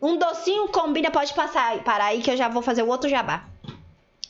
[0.00, 3.44] um docinho combina, pode passar, parar aí que eu já vou fazer o outro jabá.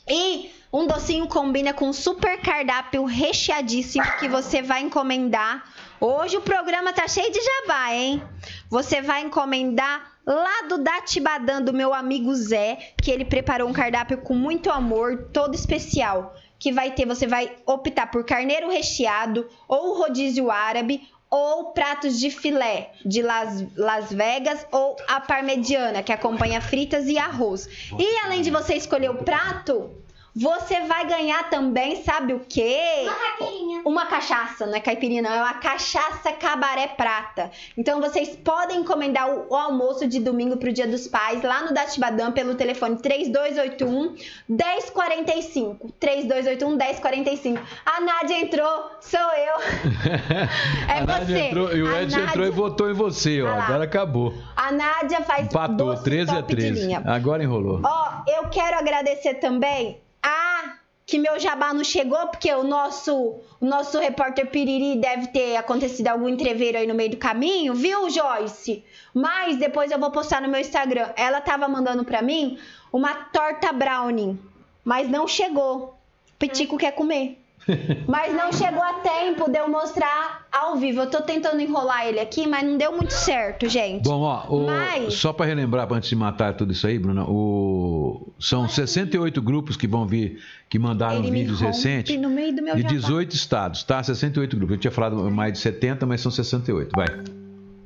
[0.07, 5.63] E um docinho combina com um super cardápio recheadíssimo que você vai encomendar.
[5.99, 8.21] Hoje o programa tá cheio de jabá, hein?
[8.69, 14.17] Você vai encomendar lá do Datibadã do meu amigo Zé, que ele preparou um cardápio
[14.19, 16.35] com muito amor, todo especial.
[16.57, 22.29] Que vai ter, você vai optar por carneiro recheado ou rodízio árabe ou pratos de
[22.29, 27.67] filé de Las, Las Vegas ou a parmegiana, que acompanha fritas e arroz.
[27.99, 29.91] E além de você escolher o prato,
[30.35, 33.03] você vai ganhar também, sabe o quê?
[33.03, 33.81] Uma caipirinha.
[33.85, 37.49] Uma cachaça, não é caipirinha, não, é uma cachaça cabaré prata.
[37.77, 41.73] Então vocês podem encomendar o, o almoço de domingo pro Dia dos Pais lá no
[41.73, 44.15] Datibadam pelo telefone 3281
[44.49, 45.93] 1045.
[45.99, 47.61] 3281 1045.
[47.85, 49.55] A Nádia entrou, sou eu.
[50.89, 51.39] É a Nádia você.
[51.47, 53.47] entrou, e o A Edson entrou e Nádia- votou em você, ó.
[53.47, 53.63] Ah.
[53.63, 54.33] Agora acabou.
[54.55, 56.81] A Nádia faz Empatou, doce 13 a top de 13.
[56.85, 57.03] linha.
[57.05, 57.81] Agora enrolou.
[57.83, 63.65] Ó, eu quero agradecer também a que meu jabá não chegou, porque o nosso, o
[63.65, 68.83] nosso repórter Piriri deve ter acontecido algum entreveiro aí no meio do caminho, viu, Joyce?
[69.13, 71.09] Mas depois eu vou postar no meu Instagram.
[71.15, 72.57] Ela tava mandando pra mim
[72.91, 74.39] uma torta brownie,
[74.83, 75.95] mas não chegou.
[76.39, 77.44] Pitico quer comer.
[78.07, 81.01] Mas não chegou a tempo de eu mostrar ao vivo.
[81.01, 84.03] Eu tô tentando enrolar ele aqui, mas não deu muito certo, gente.
[84.03, 88.31] Bom, ó, o- Mas- só para relembrar, antes de matar tudo isso aí, Bruna, o-
[88.39, 90.39] são 68 grupos que vão vir,
[90.69, 92.19] que mandaram Ele vídeos recentes.
[92.19, 92.93] no meio do meu de jabá.
[92.93, 94.01] 18 estados, tá?
[94.01, 94.75] 68 grupos.
[94.75, 96.91] Eu tinha falado mais de 70, mas são 68.
[96.95, 97.07] Vai.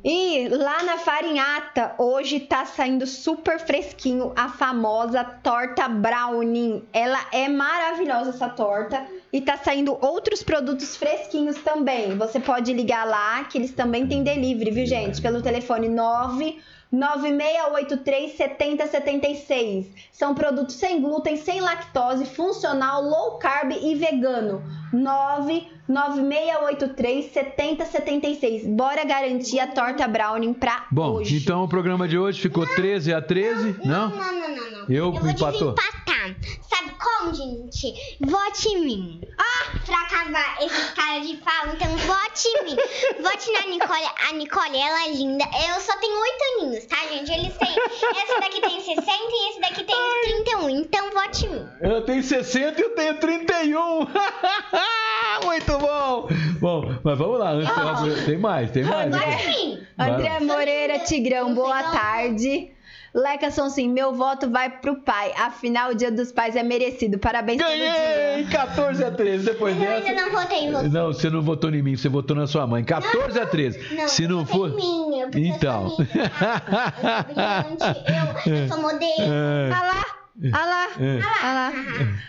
[0.04, 6.88] E lá na Farinhata, hoje tá saindo super fresquinho a famosa torta brownie.
[6.94, 12.18] Ela é maravilhosa essa torta e tá saindo outros produtos fresquinhos também.
[12.18, 15.22] Você pode ligar lá que eles também têm delivery, viu, gente?
[15.22, 16.58] Pelo telefone 9
[16.92, 19.88] 9683 7076.
[20.14, 24.64] São produtos sem glúten, sem lactose, funcional, low carb e vegano.
[25.90, 28.66] 99683 7076.
[28.68, 31.38] Bora garantir a torta brownie pra Bom, hoje.
[31.38, 34.10] então o programa de hoje ficou 13 a 13, não?
[34.10, 34.86] Não, não, não, não.
[34.90, 35.74] Eu vou empatou.
[35.74, 36.36] desempatar.
[36.70, 37.94] Sabe como, gente?
[38.22, 39.22] Vote em mim.
[39.38, 42.76] Ah, pra acabar esses caras de fala, então vote em mim.
[43.22, 44.10] Vote na Nicole.
[44.30, 45.46] A Nicole, ela é linda.
[45.46, 47.32] Eu só tenho oito aninhos, tá, gente?
[47.32, 47.70] Eles têm.
[47.70, 49.96] Esse daqui tem 60 e esse daqui tem
[50.44, 50.70] 31.
[50.70, 51.68] Então vote em mim.
[51.82, 54.08] Eu tenho 60 e eu tenho 31.
[55.46, 56.28] Muito bom.
[56.60, 57.52] Bom, mas vamos lá.
[57.52, 59.16] Antes, tem mais, tem mais.
[59.16, 59.80] Em mim.
[59.98, 60.40] André.
[60.42, 62.72] Moreira Tigrão, boa tarde.
[63.12, 65.34] Leca Sonsim, meu voto vai pro pai.
[65.36, 67.18] Afinal, o Dia dos Pais é merecido.
[67.18, 68.44] Parabéns pelo Ganhei!
[68.44, 68.52] dia.
[68.52, 69.46] 14 a 13.
[69.46, 70.22] Depois Eu ainda dessa.
[70.22, 70.90] não votei em você.
[70.90, 72.84] Não, você não votou em mim, você votou na sua mãe.
[72.84, 73.96] 14 a 13.
[73.96, 74.76] Não, Se eu não for.
[74.76, 75.86] mim, eu- Então.
[75.86, 76.06] Eu sou,
[78.46, 79.22] eu sou eu, eu modelo.
[79.22, 79.72] É.
[79.74, 80.06] Ah lá,
[80.54, 81.20] ah lá, É.
[81.44, 81.74] ah lá.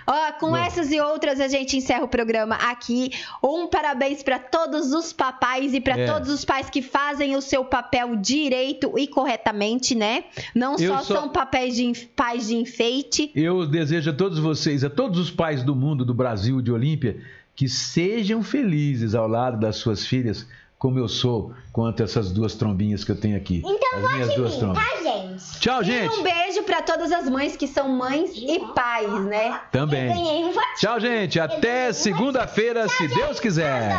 [0.07, 3.11] Ó, com essas e outras a gente encerra o programa aqui.
[3.43, 6.07] Um parabéns pra todos os papais e pra É.
[6.07, 10.25] todos os pais que fazem o seu papel direito e corretamente, né?
[10.55, 13.31] Não só, só- são papéis de pais de enfeite.
[13.35, 17.21] Eu desejo a todos vocês, a todos os pais do mundo, do Brasil, de Olímpia,
[17.55, 20.47] que sejam felizes ao lado das suas filhas,
[20.81, 23.63] como eu sou, quanto essas duas trombinhas que eu tenho aqui.
[23.65, 24.83] Então As minhas vote em duas mim, trombas.
[24.83, 25.61] tá, gente?
[25.61, 26.19] Tchau, E gente.
[26.19, 29.61] um beijo pra todas as mães que são mães e pais, né?
[29.71, 30.11] Também.
[30.47, 30.53] Um.
[30.79, 31.39] Tchau, gente.
[31.39, 33.93] Até segunda-feira, se Deus quiser.